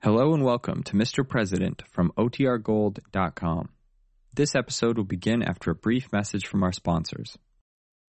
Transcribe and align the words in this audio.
Hello 0.00 0.32
and 0.32 0.44
welcome 0.44 0.84
to 0.84 0.92
Mr. 0.92 1.28
President 1.28 1.82
from 1.90 2.12
OTRGold.com. 2.16 3.68
This 4.32 4.54
episode 4.54 4.96
will 4.96 5.02
begin 5.02 5.42
after 5.42 5.72
a 5.72 5.74
brief 5.74 6.12
message 6.12 6.46
from 6.46 6.62
our 6.62 6.70
sponsors. 6.70 7.36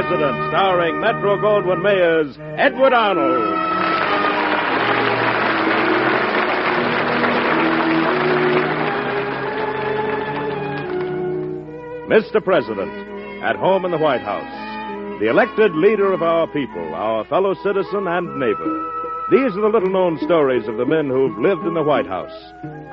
President, 0.00 0.48
starring 0.48 0.98
Metro 0.98 1.36
Goldwyn 1.36 1.82
Mayer's 1.82 2.34
Edward 2.56 2.94
Arnold. 2.94 3.54
Mr. 12.08 12.42
President, 12.42 12.90
at 13.44 13.56
home 13.56 13.84
in 13.84 13.90
the 13.90 13.98
White 13.98 14.22
House, 14.22 15.20
the 15.20 15.28
elected 15.28 15.70
leader 15.74 16.14
of 16.14 16.22
our 16.22 16.46
people, 16.46 16.94
our 16.94 17.26
fellow 17.26 17.52
citizen 17.62 18.06
and 18.08 18.40
neighbor. 18.40 19.26
These 19.30 19.54
are 19.54 19.60
the 19.60 19.68
little 19.68 19.90
known 19.90 20.18
stories 20.22 20.66
of 20.66 20.78
the 20.78 20.86
men 20.86 21.08
who've 21.08 21.38
lived 21.38 21.66
in 21.66 21.74
the 21.74 21.82
White 21.82 22.06
House. 22.06 22.32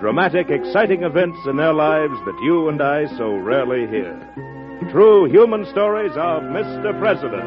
Dramatic, 0.01 0.49
exciting 0.49 1.03
events 1.03 1.39
in 1.47 1.55
their 1.55 1.73
lives 1.73 2.19
that 2.25 2.41
you 2.43 2.67
and 2.67 2.81
I 2.81 3.07
so 3.17 3.33
rarely 3.37 3.87
hear. 3.87 4.13
True 4.91 5.25
human 5.29 5.65
stories 5.71 6.11
of 6.11 6.43
Mr. 6.43 6.97
President. 6.99 7.43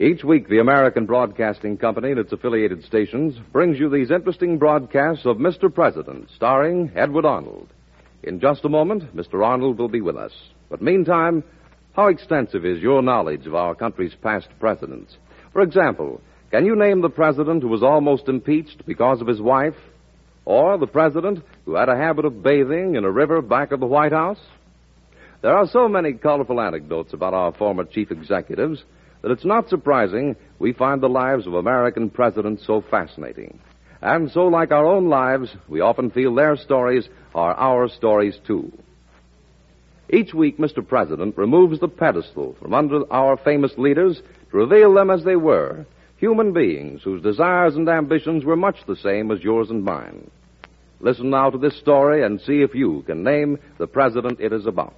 Each 0.00 0.24
week, 0.24 0.48
the 0.48 0.58
American 0.58 1.06
Broadcasting 1.06 1.76
Company 1.76 2.10
and 2.10 2.18
its 2.18 2.32
affiliated 2.32 2.82
stations 2.82 3.36
brings 3.52 3.78
you 3.78 3.90
these 3.90 4.10
interesting 4.10 4.58
broadcasts 4.58 5.26
of 5.26 5.36
Mr. 5.36 5.72
President, 5.72 6.28
starring 6.34 6.90
Edward 6.96 7.24
Arnold. 7.24 7.68
In 8.22 8.40
just 8.40 8.64
a 8.64 8.68
moment, 8.68 9.14
Mr. 9.14 9.44
Arnold 9.44 9.78
will 9.78 9.88
be 9.88 10.00
with 10.00 10.16
us. 10.16 10.32
But 10.70 10.82
meantime, 10.82 11.44
how 11.92 12.06
extensive 12.06 12.64
is 12.64 12.80
your 12.80 13.02
knowledge 13.02 13.46
of 13.46 13.54
our 13.54 13.74
country's 13.74 14.14
past 14.14 14.48
presidents? 14.58 15.16
For 15.52 15.62
example, 15.62 16.20
can 16.50 16.64
you 16.64 16.74
name 16.74 17.02
the 17.02 17.10
president 17.10 17.62
who 17.62 17.68
was 17.68 17.82
almost 17.82 18.28
impeached 18.28 18.86
because 18.86 19.20
of 19.20 19.26
his 19.26 19.40
wife? 19.40 19.74
Or 20.46 20.78
the 20.78 20.86
president 20.86 21.44
who 21.66 21.74
had 21.74 21.90
a 21.90 21.96
habit 21.96 22.24
of 22.24 22.42
bathing 22.42 22.94
in 22.94 23.04
a 23.04 23.10
river 23.10 23.42
back 23.42 23.70
of 23.70 23.80
the 23.80 23.86
White 23.86 24.12
House? 24.12 24.40
There 25.42 25.54
are 25.54 25.66
so 25.66 25.88
many 25.88 26.14
colorful 26.14 26.60
anecdotes 26.60 27.12
about 27.12 27.34
our 27.34 27.52
former 27.52 27.84
chief 27.84 28.10
executives 28.10 28.82
that 29.20 29.30
it's 29.30 29.44
not 29.44 29.68
surprising 29.68 30.36
we 30.58 30.72
find 30.72 31.02
the 31.02 31.08
lives 31.08 31.46
of 31.46 31.52
American 31.52 32.08
presidents 32.08 32.66
so 32.66 32.82
fascinating. 32.90 33.58
And 34.00 34.30
so, 34.30 34.46
like 34.46 34.70
our 34.70 34.86
own 34.86 35.08
lives, 35.10 35.54
we 35.68 35.80
often 35.80 36.10
feel 36.10 36.34
their 36.34 36.56
stories 36.56 37.08
are 37.34 37.54
our 37.54 37.88
stories 37.88 38.38
too. 38.46 38.72
Each 40.08 40.32
week, 40.32 40.56
Mr. 40.56 40.86
President 40.86 41.36
removes 41.36 41.78
the 41.78 41.88
pedestal 41.88 42.56
from 42.58 42.72
under 42.72 43.12
our 43.12 43.36
famous 43.36 43.72
leaders 43.76 44.22
to 44.50 44.56
reveal 44.56 44.94
them 44.94 45.10
as 45.10 45.24
they 45.24 45.36
were 45.36 45.84
human 46.18 46.52
beings 46.52 47.00
whose 47.02 47.22
desires 47.22 47.76
and 47.76 47.88
ambitions 47.88 48.44
were 48.44 48.56
much 48.56 48.76
the 48.86 48.96
same 48.96 49.30
as 49.30 49.42
yours 49.42 49.70
and 49.70 49.84
mine. 49.84 50.30
Listen 51.00 51.30
now 51.30 51.48
to 51.48 51.58
this 51.58 51.78
story 51.78 52.24
and 52.24 52.40
see 52.40 52.60
if 52.60 52.74
you 52.74 53.02
can 53.06 53.22
name 53.22 53.58
the 53.78 53.86
president 53.86 54.40
it 54.40 54.52
is 54.52 54.66
about. 54.66 54.96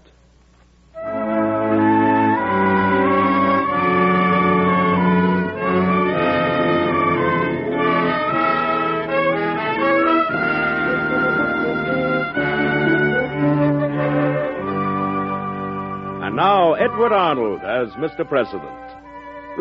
And 16.23 16.37
now, 16.37 16.73
Edward 16.75 17.13
Arnold 17.13 17.61
as 17.63 17.91
Mr. 17.99 18.27
President. 18.27 19.00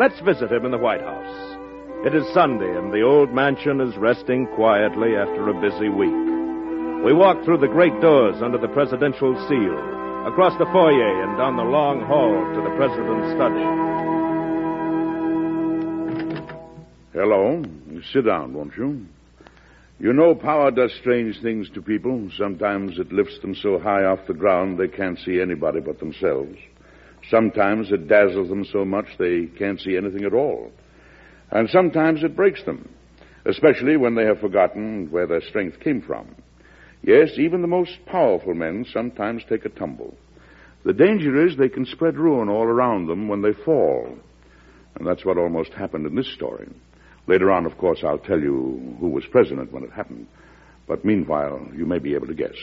Let's 0.00 0.18
visit 0.20 0.50
him 0.50 0.64
in 0.64 0.70
the 0.70 0.78
White 0.78 1.02
House. 1.02 1.58
It 2.06 2.14
is 2.14 2.24
Sunday, 2.32 2.74
and 2.74 2.90
the 2.90 3.02
old 3.02 3.34
mansion 3.34 3.82
is 3.82 3.94
resting 3.98 4.46
quietly 4.56 5.14
after 5.14 5.50
a 5.50 5.60
busy 5.60 5.90
week. 5.90 7.04
We 7.04 7.12
walk 7.12 7.44
through 7.44 7.58
the 7.58 7.68
great 7.68 7.92
doors 8.00 8.40
under 8.40 8.56
the 8.56 8.72
presidential 8.72 9.36
seal, 9.46 9.76
across 10.26 10.56
the 10.56 10.64
foyer 10.72 11.22
and 11.22 11.36
down 11.36 11.58
the 11.58 11.64
long 11.64 12.00
hall 12.06 12.32
to 12.32 12.62
the 12.64 12.74
president's 12.80 13.28
study. 13.36 13.60
Hello. 17.12 17.62
Sit 18.10 18.24
down, 18.24 18.54
won't 18.54 18.78
you? 18.78 19.04
You 19.98 20.14
know, 20.14 20.34
power 20.34 20.70
does 20.70 20.94
strange 20.98 21.42
things 21.42 21.68
to 21.74 21.82
people. 21.82 22.30
Sometimes 22.38 22.98
it 22.98 23.12
lifts 23.12 23.38
them 23.42 23.54
so 23.54 23.78
high 23.78 24.04
off 24.04 24.20
the 24.26 24.32
ground 24.32 24.78
they 24.78 24.88
can't 24.88 25.18
see 25.18 25.42
anybody 25.42 25.80
but 25.80 25.98
themselves. 25.98 26.56
Sometimes 27.30 27.92
it 27.92 28.08
dazzles 28.08 28.48
them 28.48 28.64
so 28.64 28.84
much 28.84 29.06
they 29.18 29.46
can't 29.56 29.80
see 29.80 29.96
anything 29.96 30.24
at 30.24 30.34
all. 30.34 30.72
And 31.50 31.68
sometimes 31.70 32.24
it 32.24 32.36
breaks 32.36 32.64
them, 32.64 32.88
especially 33.46 33.96
when 33.96 34.16
they 34.16 34.24
have 34.24 34.40
forgotten 34.40 35.08
where 35.10 35.26
their 35.26 35.40
strength 35.40 35.78
came 35.80 36.02
from. 36.02 36.34
Yes, 37.02 37.30
even 37.38 37.62
the 37.62 37.68
most 37.68 37.92
powerful 38.06 38.54
men 38.54 38.84
sometimes 38.92 39.42
take 39.48 39.64
a 39.64 39.70
tumble. 39.70 40.16
The 40.84 40.92
danger 40.92 41.46
is 41.46 41.56
they 41.56 41.68
can 41.68 41.86
spread 41.86 42.16
ruin 42.16 42.48
all 42.48 42.64
around 42.64 43.06
them 43.06 43.28
when 43.28 43.42
they 43.42 43.52
fall. 43.64 44.16
And 44.96 45.06
that's 45.06 45.24
what 45.24 45.38
almost 45.38 45.72
happened 45.72 46.06
in 46.06 46.14
this 46.14 46.32
story. 46.34 46.68
Later 47.26 47.52
on, 47.52 47.64
of 47.64 47.78
course, 47.78 48.00
I'll 48.04 48.18
tell 48.18 48.40
you 48.40 48.96
who 48.98 49.08
was 49.08 49.24
president 49.30 49.72
when 49.72 49.84
it 49.84 49.92
happened. 49.92 50.26
But 50.88 51.04
meanwhile, 51.04 51.68
you 51.74 51.86
may 51.86 51.98
be 52.00 52.14
able 52.14 52.26
to 52.26 52.34
guess. 52.34 52.56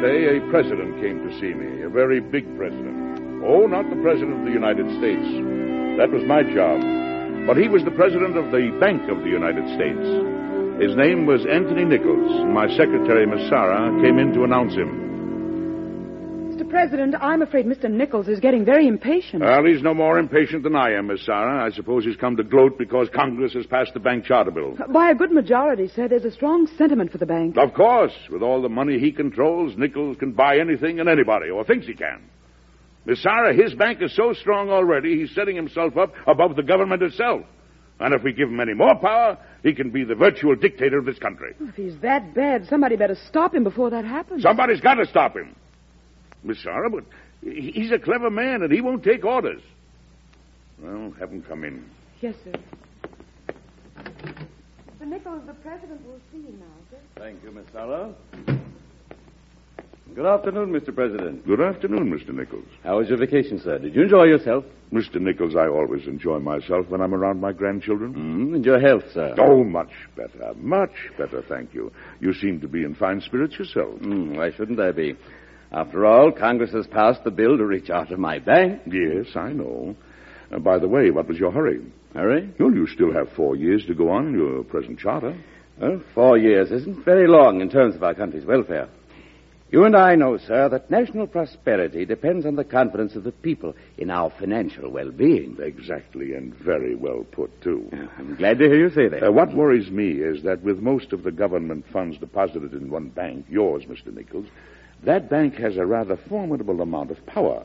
Day, 0.00 0.36
a 0.36 0.50
president 0.50 1.00
came 1.00 1.26
to 1.26 1.32
see 1.40 1.54
me, 1.54 1.82
a 1.82 1.88
very 1.88 2.20
big 2.20 2.44
president. 2.56 3.42
Oh, 3.42 3.66
not 3.66 3.88
the 3.88 4.00
president 4.02 4.40
of 4.40 4.44
the 4.44 4.52
United 4.52 4.84
States. 5.00 5.24
That 5.96 6.12
was 6.12 6.22
my 6.28 6.42
job. 6.42 6.84
But 7.46 7.56
he 7.56 7.68
was 7.68 7.82
the 7.82 7.96
president 7.96 8.36
of 8.36 8.52
the 8.52 8.76
Bank 8.78 9.08
of 9.08 9.24
the 9.24 9.32
United 9.32 9.64
States. 9.72 10.04
His 10.82 10.96
name 10.96 11.24
was 11.24 11.46
Anthony 11.46 11.84
Nichols. 11.84 12.44
My 12.52 12.68
secretary, 12.76 13.24
Miss 13.24 13.48
Sarah, 13.48 13.88
came 14.04 14.18
in 14.18 14.34
to 14.34 14.44
announce 14.44 14.74
him. 14.74 14.95
President, 16.88 17.16
I'm 17.20 17.42
afraid 17.42 17.66
Mr. 17.66 17.90
Nichols 17.90 18.28
is 18.28 18.38
getting 18.38 18.64
very 18.64 18.86
impatient. 18.86 19.42
Well, 19.42 19.64
he's 19.64 19.82
no 19.82 19.92
more 19.92 20.20
impatient 20.20 20.62
than 20.62 20.76
I 20.76 20.92
am, 20.92 21.08
Miss 21.08 21.26
Sarah. 21.26 21.66
I 21.66 21.74
suppose 21.74 22.04
he's 22.04 22.14
come 22.14 22.36
to 22.36 22.44
gloat 22.44 22.78
because 22.78 23.08
Congress 23.12 23.54
has 23.54 23.66
passed 23.66 23.92
the 23.92 23.98
bank 23.98 24.24
charter 24.24 24.52
bill. 24.52 24.76
By 24.92 25.10
a 25.10 25.14
good 25.16 25.32
majority, 25.32 25.88
sir, 25.88 26.06
there's 26.06 26.24
a 26.24 26.30
strong 26.30 26.68
sentiment 26.78 27.10
for 27.10 27.18
the 27.18 27.26
bank. 27.26 27.56
Of 27.58 27.74
course, 27.74 28.12
with 28.30 28.40
all 28.40 28.62
the 28.62 28.68
money 28.68 29.00
he 29.00 29.10
controls, 29.10 29.76
Nichols 29.76 30.16
can 30.18 30.30
buy 30.30 30.58
anything 30.58 31.00
and 31.00 31.08
anybody, 31.08 31.50
or 31.50 31.64
thinks 31.64 31.88
he 31.88 31.94
can. 31.94 32.22
Miss 33.04 33.20
Sarah, 33.20 33.52
his 33.52 33.74
bank 33.74 34.00
is 34.00 34.14
so 34.14 34.32
strong 34.32 34.70
already, 34.70 35.18
he's 35.18 35.34
setting 35.34 35.56
himself 35.56 35.96
up 35.96 36.12
above 36.28 36.54
the 36.54 36.62
government 36.62 37.02
itself. 37.02 37.42
And 37.98 38.14
if 38.14 38.22
we 38.22 38.32
give 38.32 38.48
him 38.48 38.60
any 38.60 38.74
more 38.74 38.94
power, 38.94 39.38
he 39.64 39.74
can 39.74 39.90
be 39.90 40.04
the 40.04 40.14
virtual 40.14 40.54
dictator 40.54 40.98
of 40.98 41.04
this 41.04 41.18
country. 41.18 41.52
If 41.58 41.74
he's 41.74 41.98
that 42.02 42.32
bad, 42.32 42.68
somebody 42.68 42.94
better 42.94 43.16
stop 43.26 43.56
him 43.56 43.64
before 43.64 43.90
that 43.90 44.04
happens. 44.04 44.42
Somebody's 44.44 44.80
got 44.80 44.94
to 44.94 45.06
stop 45.06 45.36
him. 45.36 45.56
Miss 46.46 46.62
Sarah, 46.62 46.88
but 46.88 47.04
he's 47.42 47.90
a 47.90 47.98
clever 47.98 48.30
man 48.30 48.62
and 48.62 48.72
he 48.72 48.80
won't 48.80 49.02
take 49.02 49.24
orders. 49.24 49.60
Well, 50.80 51.12
have 51.18 51.30
him 51.30 51.42
come 51.42 51.64
in. 51.64 51.84
Yes, 52.20 52.34
sir. 52.44 52.52
Mr. 53.98 55.06
Nichols, 55.06 55.42
the 55.46 55.54
president 55.54 56.06
will 56.06 56.20
see 56.32 56.38
you 56.38 56.54
now, 56.58 56.66
sir. 56.90 56.98
Thank 57.16 57.42
you, 57.42 57.50
Miss 57.50 57.66
Sarah. 57.72 58.14
Good 60.14 60.26
afternoon, 60.26 60.72
Mr. 60.72 60.94
President. 60.94 61.46
Good 61.46 61.60
afternoon, 61.60 62.10
Mr. 62.10 62.34
Nichols. 62.34 62.64
How 62.84 62.98
was 62.98 63.08
your 63.08 63.18
vacation, 63.18 63.60
sir? 63.60 63.78
Did 63.78 63.94
you 63.94 64.02
enjoy 64.02 64.24
yourself? 64.24 64.64
Mr. 64.92 65.20
Nichols, 65.20 65.56
I 65.56 65.66
always 65.66 66.06
enjoy 66.06 66.38
myself 66.38 66.88
when 66.88 67.00
I'm 67.00 67.12
around 67.12 67.40
my 67.40 67.52
grandchildren. 67.52 68.14
Mm, 68.14 68.54
and 68.54 68.64
your 68.64 68.80
health, 68.80 69.02
sir? 69.12 69.34
Oh, 69.38 69.64
much 69.64 69.90
better. 70.16 70.54
Much 70.54 70.94
better, 71.18 71.42
thank 71.48 71.74
you. 71.74 71.92
You 72.20 72.32
seem 72.32 72.60
to 72.60 72.68
be 72.68 72.84
in 72.84 72.94
fine 72.94 73.20
spirits 73.20 73.58
yourself. 73.58 74.00
Mm, 74.00 74.36
why 74.36 74.52
shouldn't 74.52 74.80
I 74.80 74.92
be? 74.92 75.16
After 75.76 76.06
all, 76.06 76.32
Congress 76.32 76.72
has 76.72 76.86
passed 76.86 77.22
the 77.22 77.30
bill 77.30 77.58
to 77.58 77.66
reach 77.66 77.90
out 77.90 78.08
to 78.08 78.16
my 78.16 78.38
bank. 78.38 78.80
Yes, 78.86 79.36
I 79.36 79.52
know. 79.52 79.94
Uh, 80.50 80.58
by 80.58 80.78
the 80.78 80.88
way, 80.88 81.10
what 81.10 81.28
was 81.28 81.38
your 81.38 81.52
hurry? 81.52 81.84
Hurry? 82.14 82.50
Well, 82.58 82.72
you 82.72 82.86
still 82.86 83.12
have 83.12 83.28
four 83.36 83.56
years 83.56 83.84
to 83.84 83.94
go 83.94 84.08
on 84.08 84.28
in 84.28 84.38
your 84.38 84.64
present 84.64 84.98
charter. 84.98 85.38
Well, 85.78 86.02
four 86.14 86.38
years 86.38 86.70
isn't 86.70 87.04
very 87.04 87.28
long 87.28 87.60
in 87.60 87.68
terms 87.68 87.94
of 87.94 88.02
our 88.02 88.14
country's 88.14 88.46
welfare. 88.46 88.88
You 89.70 89.84
and 89.84 89.94
I 89.94 90.14
know, 90.14 90.38
sir, 90.38 90.70
that 90.70 90.90
national 90.90 91.26
prosperity 91.26 92.06
depends 92.06 92.46
on 92.46 92.56
the 92.56 92.64
confidence 92.64 93.14
of 93.14 93.24
the 93.24 93.32
people 93.32 93.74
in 93.98 94.10
our 94.10 94.30
financial 94.30 94.90
well-being. 94.90 95.58
Exactly, 95.60 96.32
and 96.32 96.54
very 96.54 96.94
well 96.94 97.26
put, 97.32 97.50
too. 97.60 97.90
I'm 98.16 98.36
glad 98.36 98.60
to 98.60 98.64
hear 98.64 98.78
you 98.78 98.90
say 98.94 99.08
that. 99.08 99.22
Uh, 99.22 99.30
what 99.30 99.54
worries 99.54 99.90
me 99.90 100.12
is 100.12 100.42
that 100.44 100.62
with 100.62 100.78
most 100.78 101.12
of 101.12 101.22
the 101.22 101.32
government 101.32 101.84
funds 101.92 102.16
deposited 102.16 102.72
in 102.72 102.88
one 102.88 103.10
bank, 103.10 103.44
yours, 103.50 103.82
Mr. 103.84 104.14
Nichols, 104.14 104.46
that 105.04 105.30
bank 105.30 105.54
has 105.54 105.76
a 105.76 105.86
rather 105.86 106.16
formidable 106.28 106.80
amount 106.80 107.10
of 107.10 107.24
power 107.26 107.64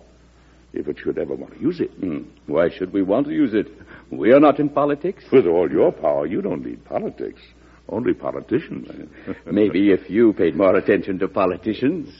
if 0.74 0.88
it 0.88 0.98
should 1.00 1.18
ever 1.18 1.36
want 1.36 1.54
to 1.54 1.60
use 1.60 1.80
it. 1.80 1.92
Hmm. 1.92 2.20
Why 2.48 2.70
should 2.70 2.94
we 2.94 3.02
want 3.02 3.28
to 3.28 3.34
use 3.34 3.54
it? 3.54 3.68
We 4.12 4.32
are 4.32 4.40
not 4.40 4.60
in 4.60 4.70
politics. 4.70 5.24
With 5.32 5.46
all 5.46 5.70
your 5.70 5.92
power, 5.92 6.26
you 6.26 6.42
don't 6.42 6.66
need 6.66 6.86
politics. 6.86 7.42
Only 7.90 8.14
politicians. 8.14 8.88
Maybe 9.46 9.92
if 9.92 10.10
you 10.10 10.34
paid 10.34 10.56
more 10.56 10.76
attention 10.76 11.20
to 11.20 11.28
politicians. 11.28 12.10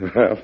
Well, 0.14 0.38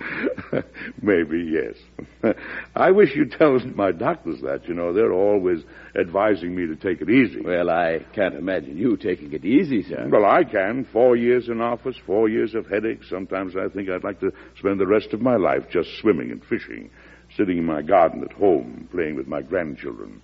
maybe 1.02 1.50
yes. 1.50 2.34
I 2.76 2.90
wish 2.90 3.14
you'd 3.14 3.32
tell 3.32 3.58
my 3.74 3.92
doctors 3.92 4.40
that. 4.42 4.68
You 4.68 4.74
know, 4.74 4.92
they're 4.92 5.12
always 5.12 5.60
advising 5.98 6.54
me 6.54 6.66
to 6.66 6.76
take 6.76 7.00
it 7.00 7.10
easy. 7.10 7.40
Well, 7.40 7.70
I 7.70 8.04
can't 8.14 8.34
imagine 8.34 8.76
you 8.76 8.96
taking 8.96 9.32
it 9.32 9.44
easy, 9.44 9.82
sir. 9.82 10.08
Well, 10.10 10.24
I 10.24 10.44
can. 10.44 10.86
Four 10.92 11.16
years 11.16 11.48
in 11.48 11.60
office, 11.60 11.96
four 12.06 12.28
years 12.28 12.54
of 12.54 12.66
headaches. 12.66 13.08
Sometimes 13.08 13.54
I 13.56 13.68
think 13.68 13.88
I'd 13.88 14.04
like 14.04 14.20
to 14.20 14.32
spend 14.58 14.80
the 14.80 14.86
rest 14.86 15.12
of 15.12 15.20
my 15.20 15.36
life 15.36 15.64
just 15.70 15.88
swimming 16.00 16.30
and 16.30 16.44
fishing, 16.44 16.90
sitting 17.36 17.58
in 17.58 17.64
my 17.64 17.82
garden 17.82 18.22
at 18.22 18.32
home, 18.32 18.88
playing 18.92 19.16
with 19.16 19.26
my 19.26 19.42
grandchildren. 19.42 20.22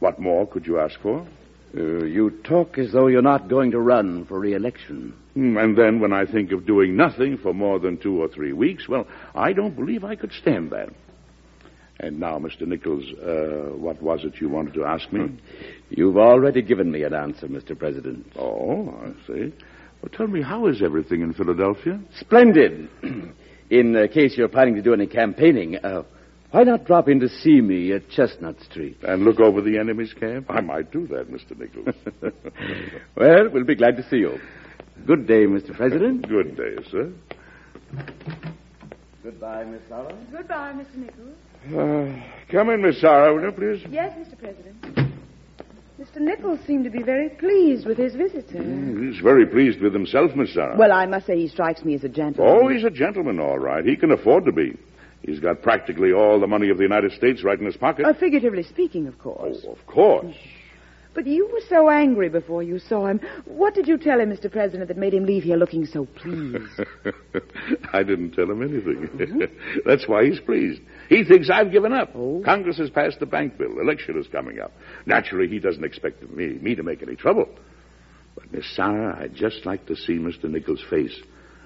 What 0.00 0.18
more 0.18 0.46
could 0.46 0.66
you 0.66 0.78
ask 0.78 1.00
for? 1.00 1.26
Uh, 1.76 2.04
you 2.04 2.30
talk 2.44 2.78
as 2.78 2.92
though 2.92 3.08
you're 3.08 3.22
not 3.22 3.48
going 3.48 3.70
to 3.72 3.80
run 3.80 4.24
for 4.26 4.38
re-election. 4.38 5.12
Hmm, 5.34 5.56
And 5.56 5.76
then 5.76 5.98
when 5.98 6.12
I 6.12 6.24
think 6.24 6.52
of 6.52 6.66
doing 6.66 6.96
nothing 6.96 7.36
for 7.38 7.52
more 7.52 7.78
than 7.80 7.96
two 7.98 8.20
or 8.22 8.28
three 8.28 8.52
weeks, 8.52 8.88
well, 8.88 9.06
I 9.34 9.52
don't 9.52 9.74
believe 9.74 10.04
I 10.04 10.14
could 10.14 10.32
stand 10.32 10.70
that. 10.70 10.90
And 12.00 12.18
now, 12.20 12.38
Mr. 12.38 12.62
Nichols, 12.66 13.04
uh, 13.20 13.76
what 13.76 14.00
was 14.02 14.24
it 14.24 14.40
you 14.40 14.48
wanted 14.48 14.74
to 14.74 14.84
ask 14.84 15.12
me? 15.12 15.36
You've 15.90 16.16
already 16.16 16.60
given 16.62 16.90
me 16.90 17.02
an 17.04 17.14
answer, 17.14 17.46
Mr. 17.46 17.78
President. 17.78 18.26
Oh, 18.36 18.88
I 18.90 19.12
see. 19.26 19.52
Well, 20.02 20.10
tell 20.12 20.26
me, 20.26 20.42
how 20.42 20.66
is 20.66 20.82
everything 20.82 21.22
in 21.22 21.32
Philadelphia? 21.34 22.00
Splendid. 22.18 22.88
in 23.70 23.96
uh, 23.96 24.06
case 24.12 24.36
you're 24.36 24.48
planning 24.48 24.74
to 24.74 24.82
do 24.82 24.92
any 24.92 25.06
campaigning, 25.06 25.76
uh, 25.76 26.02
why 26.54 26.62
not 26.62 26.84
drop 26.84 27.08
in 27.08 27.18
to 27.18 27.28
see 27.28 27.60
me 27.60 27.92
at 27.92 28.08
Chestnut 28.10 28.54
Street? 28.70 28.98
And 29.02 29.24
look 29.24 29.40
over 29.40 29.60
the 29.60 29.76
enemy's 29.76 30.12
camp? 30.12 30.46
I 30.48 30.60
might 30.60 30.92
do 30.92 31.04
that, 31.08 31.28
Mr. 31.28 31.58
Nichols. 31.58 31.94
Well, 33.16 33.48
we'll 33.52 33.64
be 33.64 33.74
glad 33.74 33.96
to 33.96 34.08
see 34.08 34.18
you. 34.18 34.38
Good 35.04 35.26
day, 35.26 35.46
Mr. 35.46 35.74
President. 35.74 36.28
Good 36.28 36.56
day, 36.56 36.76
sir. 36.92 37.12
Goodbye, 39.24 39.64
Miss 39.64 39.80
Sarah. 39.88 40.16
Goodbye, 40.30 40.72
Mr. 40.74 40.96
Nichols. 40.96 41.36
Uh, 41.66 42.22
come 42.52 42.70
in, 42.70 42.82
Miss 42.82 43.00
Sarah, 43.00 43.34
will 43.34 43.42
you, 43.42 43.50
please? 43.50 43.84
Yes, 43.90 44.16
Mr. 44.16 44.38
President. 44.38 45.10
Mr. 45.98 46.20
Nichols 46.20 46.60
seemed 46.66 46.84
to 46.84 46.90
be 46.90 47.02
very 47.02 47.30
pleased 47.30 47.84
with 47.84 47.98
his 47.98 48.14
visitor. 48.14 48.62
He's 48.62 49.20
very 49.20 49.46
pleased 49.46 49.80
with 49.80 49.92
himself, 49.92 50.30
Miss 50.36 50.54
Sarah. 50.54 50.76
Well, 50.78 50.92
I 50.92 51.06
must 51.06 51.26
say 51.26 51.36
he 51.36 51.48
strikes 51.48 51.84
me 51.84 51.94
as 51.94 52.04
a 52.04 52.08
gentleman. 52.08 52.58
Oh, 52.62 52.68
he's 52.68 52.84
a 52.84 52.90
gentleman, 52.90 53.40
all 53.40 53.58
right. 53.58 53.84
He 53.84 53.96
can 53.96 54.12
afford 54.12 54.44
to 54.44 54.52
be. 54.52 54.76
He's 55.26 55.40
got 55.40 55.62
practically 55.62 56.12
all 56.12 56.38
the 56.38 56.46
money 56.46 56.68
of 56.68 56.76
the 56.76 56.82
United 56.82 57.12
States 57.12 57.42
right 57.42 57.58
in 57.58 57.64
his 57.64 57.76
pocket. 57.76 58.04
Uh, 58.04 58.12
figuratively 58.12 58.62
speaking, 58.62 59.06
of 59.06 59.18
course. 59.18 59.64
Oh, 59.66 59.72
of 59.72 59.86
course. 59.86 60.34
But 61.14 61.26
you 61.26 61.48
were 61.50 61.62
so 61.68 61.88
angry 61.88 62.28
before 62.28 62.62
you 62.62 62.78
saw 62.78 63.06
him. 63.06 63.20
What 63.46 63.72
did 63.72 63.86
you 63.86 63.96
tell 63.96 64.20
him, 64.20 64.30
Mr. 64.30 64.50
President, 64.50 64.88
that 64.88 64.98
made 64.98 65.14
him 65.14 65.24
leave 65.24 65.44
here 65.44 65.56
looking 65.56 65.86
so 65.86 66.06
pleased? 66.06 66.58
I 67.92 68.02
didn't 68.02 68.32
tell 68.32 68.50
him 68.50 68.62
anything. 68.62 69.48
That's 69.86 70.06
why 70.08 70.24
he's 70.24 70.40
pleased. 70.40 70.82
He 71.08 71.24
thinks 71.24 71.48
I've 71.50 71.70
given 71.70 71.92
up. 71.92 72.10
Oh. 72.14 72.42
Congress 72.44 72.78
has 72.78 72.90
passed 72.90 73.20
the 73.20 73.26
bank 73.26 73.56
bill. 73.56 73.78
Election 73.80 74.18
is 74.18 74.26
coming 74.26 74.58
up. 74.58 74.72
Naturally, 75.06 75.48
he 75.48 75.60
doesn't 75.60 75.84
expect 75.84 76.28
me, 76.30 76.58
me 76.60 76.74
to 76.74 76.82
make 76.82 77.00
any 77.02 77.14
trouble. 77.14 77.48
But, 78.34 78.52
Miss 78.52 78.66
Sarah, 78.74 79.16
I'd 79.22 79.36
just 79.36 79.64
like 79.64 79.86
to 79.86 79.96
see 79.96 80.14
Mr. 80.14 80.50
Nichols' 80.50 80.84
face 80.90 81.16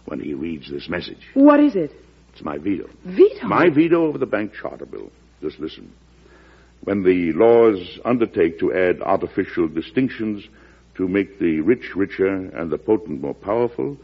when 0.05 0.21
he 0.21 0.35
reads 0.35 0.71
this 0.71 0.89
message. 0.89 1.27
what 1.35 1.59
is 1.59 1.75
it? 1.75 1.91
It's 2.38 2.44
my 2.44 2.56
veto. 2.56 2.88
Veto? 3.05 3.49
My 3.49 3.69
veto 3.69 4.06
over 4.06 4.17
the 4.17 4.25
bank 4.25 4.52
charter 4.55 4.87
bill. 4.87 5.11
Just 5.43 5.58
listen. 5.58 5.93
When 6.85 7.02
the 7.02 7.32
laws 7.32 7.99
undertake 8.05 8.61
to 8.61 8.73
add 8.73 9.02
artificial 9.02 9.67
distinctions 9.67 10.44
to 10.94 11.08
make 11.08 11.40
the 11.40 11.61
rich 11.62 11.96
richer 11.96 12.29
and 12.29 12.70
the 12.70 12.79
potent 12.79 13.23
more 13.23 13.35
powerful, 13.35 13.96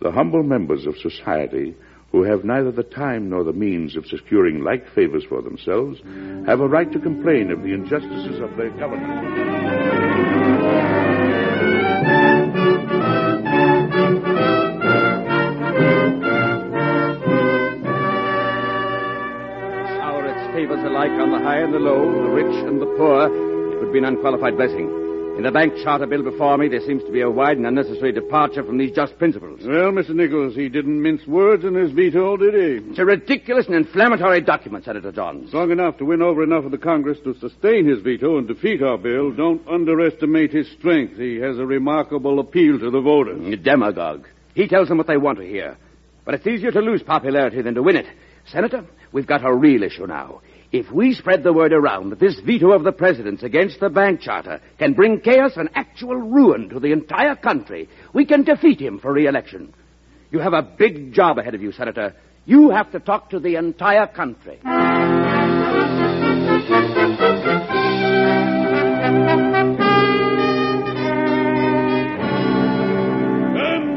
the 0.00 0.10
humble 0.10 0.42
members 0.42 0.86
of 0.86 0.96
society 0.96 1.76
who 2.12 2.22
have 2.22 2.44
neither 2.44 2.72
the 2.72 2.82
time 2.82 3.28
nor 3.28 3.44
the 3.44 3.52
means 3.52 3.94
of 3.94 4.06
securing 4.06 4.64
like 4.64 4.88
favors 4.94 5.24
for 5.28 5.42
themselves 5.42 6.00
have 6.46 6.60
a 6.60 6.68
right 6.68 6.90
to 6.92 6.98
complain 6.98 7.50
of 7.50 7.62
the 7.62 7.74
injustices 7.74 8.40
of 8.40 8.56
their 8.56 8.70
government. 8.70 10.31
Alike 21.02 21.20
on 21.20 21.32
the 21.32 21.38
high 21.38 21.58
and 21.58 21.74
the 21.74 21.78
low, 21.78 22.12
the 22.22 22.30
rich 22.30 22.64
and 22.64 22.80
the 22.80 22.86
poor. 22.96 23.26
It 23.26 23.82
would 23.82 23.92
be 23.92 23.98
an 23.98 24.04
unqualified 24.04 24.56
blessing. 24.56 24.86
In 25.36 25.42
the 25.42 25.50
bank 25.50 25.74
charter 25.82 26.06
bill 26.06 26.22
before 26.22 26.56
me, 26.58 26.68
there 26.68 26.86
seems 26.86 27.02
to 27.04 27.10
be 27.10 27.22
a 27.22 27.30
wide 27.30 27.56
and 27.56 27.66
unnecessary 27.66 28.12
departure 28.12 28.62
from 28.62 28.78
these 28.78 28.92
just 28.92 29.18
principles. 29.18 29.60
Well, 29.64 29.90
Mr. 29.90 30.10
Nichols, 30.10 30.54
he 30.54 30.68
didn't 30.68 31.02
mince 31.02 31.26
words 31.26 31.64
in 31.64 31.74
his 31.74 31.90
veto, 31.90 32.36
did 32.36 32.54
he? 32.54 32.90
It's 32.90 33.00
a 33.00 33.04
ridiculous 33.04 33.66
and 33.66 33.74
inflammatory 33.74 34.42
document, 34.42 34.84
Senator 34.84 35.10
Johns. 35.10 35.52
Long 35.52 35.72
enough 35.72 35.98
to 35.98 36.04
win 36.04 36.22
over 36.22 36.44
enough 36.44 36.66
of 36.66 36.70
the 36.70 36.78
Congress 36.78 37.18
to 37.24 37.34
sustain 37.40 37.88
his 37.88 38.00
veto 38.02 38.38
and 38.38 38.46
defeat 38.46 38.80
our 38.80 38.98
bill. 38.98 39.32
Don't 39.32 39.66
underestimate 39.66 40.52
his 40.52 40.70
strength. 40.78 41.16
He 41.16 41.36
has 41.36 41.58
a 41.58 41.66
remarkable 41.66 42.38
appeal 42.38 42.78
to 42.78 42.90
the 42.90 43.00
voters. 43.00 43.44
A 43.52 43.56
demagogue. 43.56 44.26
He 44.54 44.68
tells 44.68 44.88
them 44.88 44.98
what 44.98 45.08
they 45.08 45.16
want 45.16 45.38
to 45.38 45.44
hear. 45.44 45.76
But 46.24 46.34
it's 46.34 46.46
easier 46.46 46.70
to 46.70 46.80
lose 46.80 47.02
popularity 47.02 47.62
than 47.62 47.74
to 47.74 47.82
win 47.82 47.96
it. 47.96 48.06
Senator, 48.46 48.84
we've 49.12 49.26
got 49.26 49.44
a 49.44 49.54
real 49.54 49.82
issue 49.82 50.06
now. 50.06 50.40
If 50.72 50.90
we 50.90 51.12
spread 51.12 51.42
the 51.44 51.52
word 51.52 51.72
around 51.74 52.10
that 52.10 52.18
this 52.18 52.40
veto 52.40 52.72
of 52.72 52.82
the 52.82 52.92
president's 52.92 53.42
against 53.42 53.78
the 53.78 53.90
bank 53.90 54.20
charter 54.20 54.60
can 54.78 54.94
bring 54.94 55.20
chaos 55.20 55.52
and 55.56 55.68
actual 55.74 56.16
ruin 56.16 56.70
to 56.70 56.80
the 56.80 56.92
entire 56.92 57.36
country, 57.36 57.90
we 58.14 58.24
can 58.24 58.42
defeat 58.42 58.80
him 58.80 58.98
for 58.98 59.12
re-election. 59.12 59.74
You 60.30 60.38
have 60.38 60.54
a 60.54 60.62
big 60.62 61.12
job 61.12 61.38
ahead 61.38 61.54
of 61.54 61.60
you, 61.60 61.72
Senator. 61.72 62.14
You 62.46 62.70
have 62.70 62.90
to 62.92 63.00
talk 63.00 63.28
to 63.30 63.38
the 63.38 63.56
entire 63.56 64.06
country. 64.06 64.60
And 64.64 64.80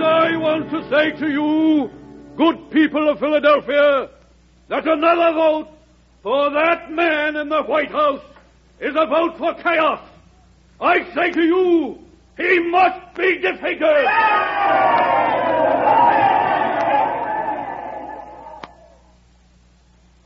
I 0.04 0.36
want 0.36 0.70
to 0.72 0.84
say 0.90 1.12
to 1.20 1.32
you, 1.32 1.90
good 2.36 2.70
people 2.70 3.10
of 3.10 3.20
Philadelphia, 3.20 4.10
that 4.68 4.88
another 4.88 5.34
vote 5.34 5.68
for 6.24 6.50
that 6.52 6.92
man 6.92 7.36
in 7.36 7.50
the 7.50 7.64
White 7.64 7.92
House 7.92 8.24
is 8.80 8.96
a 8.96 9.06
vote 9.06 9.38
for 9.38 9.54
chaos. 9.56 10.02
I 10.82 11.04
say 11.14 11.32
to 11.32 11.42
you, 11.44 12.00
he 12.38 12.60
must 12.70 13.16
be 13.16 13.38
defeated. 13.38 14.06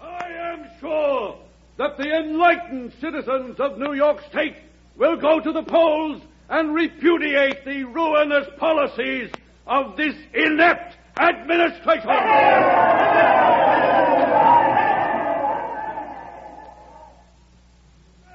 I 0.01 0.27
am 0.53 0.65
sure 0.79 1.37
that 1.77 1.97
the 1.97 2.17
enlightened 2.17 2.93
citizens 2.99 3.59
of 3.59 3.77
New 3.77 3.93
York 3.93 4.21
State 4.29 4.55
will 4.97 5.17
go 5.17 5.39
to 5.39 5.51
the 5.51 5.63
polls 5.63 6.21
and 6.49 6.73
repudiate 6.73 7.63
the 7.63 7.83
ruinous 7.83 8.47
policies 8.57 9.29
of 9.67 9.95
this 9.95 10.15
inept 10.33 10.95
administration. 11.19 12.09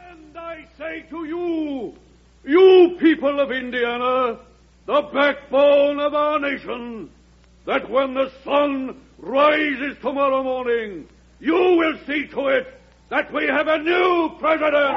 And 0.08 0.38
I 0.38 0.64
say 0.78 1.04
to 1.11 1.25
you, 1.25 1.94
you 2.94 3.14
people 3.14 3.40
of 3.40 3.50
Indiana, 3.50 4.38
the 4.86 5.02
backbone 5.12 6.00
of 6.00 6.14
our 6.14 6.38
nation, 6.38 7.10
that 7.66 7.88
when 7.90 8.14
the 8.14 8.30
sun 8.44 9.00
rises 9.18 9.96
tomorrow 10.02 10.42
morning, 10.42 11.06
you 11.40 11.54
will 11.54 11.98
see 12.06 12.26
to 12.28 12.48
it 12.48 12.66
that 13.10 13.32
we 13.32 13.46
have 13.46 13.68
a 13.68 13.78
new 13.78 14.30
president. 14.38 14.96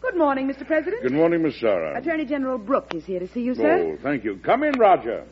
Good 0.00 0.16
morning, 0.16 0.48
Mr. 0.48 0.66
President. 0.66 1.02
Good 1.02 1.12
morning, 1.12 1.42
Miss 1.42 1.58
Sarah. 1.60 1.98
Attorney 1.98 2.24
General 2.24 2.58
Brooke 2.58 2.94
is 2.94 3.04
here 3.04 3.20
to 3.20 3.28
see 3.32 3.40
you, 3.40 3.54
sir. 3.54 3.94
Oh, 3.94 4.02
thank 4.02 4.24
you. 4.24 4.38
Come 4.44 4.62
in, 4.62 4.78
Roger. 4.78 5.24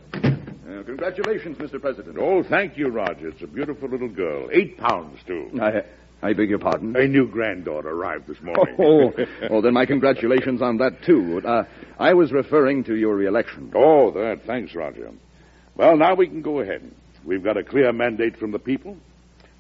Uh, 0.73 0.83
congratulations, 0.85 1.59
Mr. 1.59 1.81
President. 1.81 2.17
Oh, 2.19 2.43
thank 2.43 2.79
you, 2.79 2.89
Roger. 2.89 3.29
It's 3.29 3.43
a 3.43 3.47
beautiful 3.47 3.89
little 3.89 4.09
girl. 4.09 4.49
Eight 4.53 4.79
pounds, 4.79 5.19
too. 5.27 5.51
I, 5.61 5.83
I 6.23 6.33
beg 6.33 6.49
your 6.49 6.59
pardon. 6.59 6.97
A 6.97 7.07
new 7.07 7.27
granddaughter 7.27 7.91
arrived 7.91 8.27
this 8.27 8.41
morning. 8.41 8.77
Oh, 8.79 9.13
oh, 9.51 9.61
then 9.63 9.75
my 9.75 9.85
congratulations 9.85 10.63
on 10.63 10.79
that, 10.79 11.03
too. 11.05 11.43
Uh, 11.45 11.65
I 11.99 12.15
was 12.15 12.33
referring 12.33 12.85
to 12.85 12.95
your 12.95 13.17
reelection. 13.17 13.71
Oh, 13.75 14.13
that. 14.13 14.43
Thanks, 14.47 14.75
Roger. 14.75 15.11
Well, 15.77 15.97
now 15.97 16.15
we 16.15 16.27
can 16.27 16.43
go 16.43 16.61
ahead. 16.61 16.91
We've 17.25 17.45
got 17.45 17.57
a 17.57 17.65
clear 17.65 17.93
mandate 17.93 18.37
from 18.39 18.53
the 18.53 18.59
people. 18.59 18.97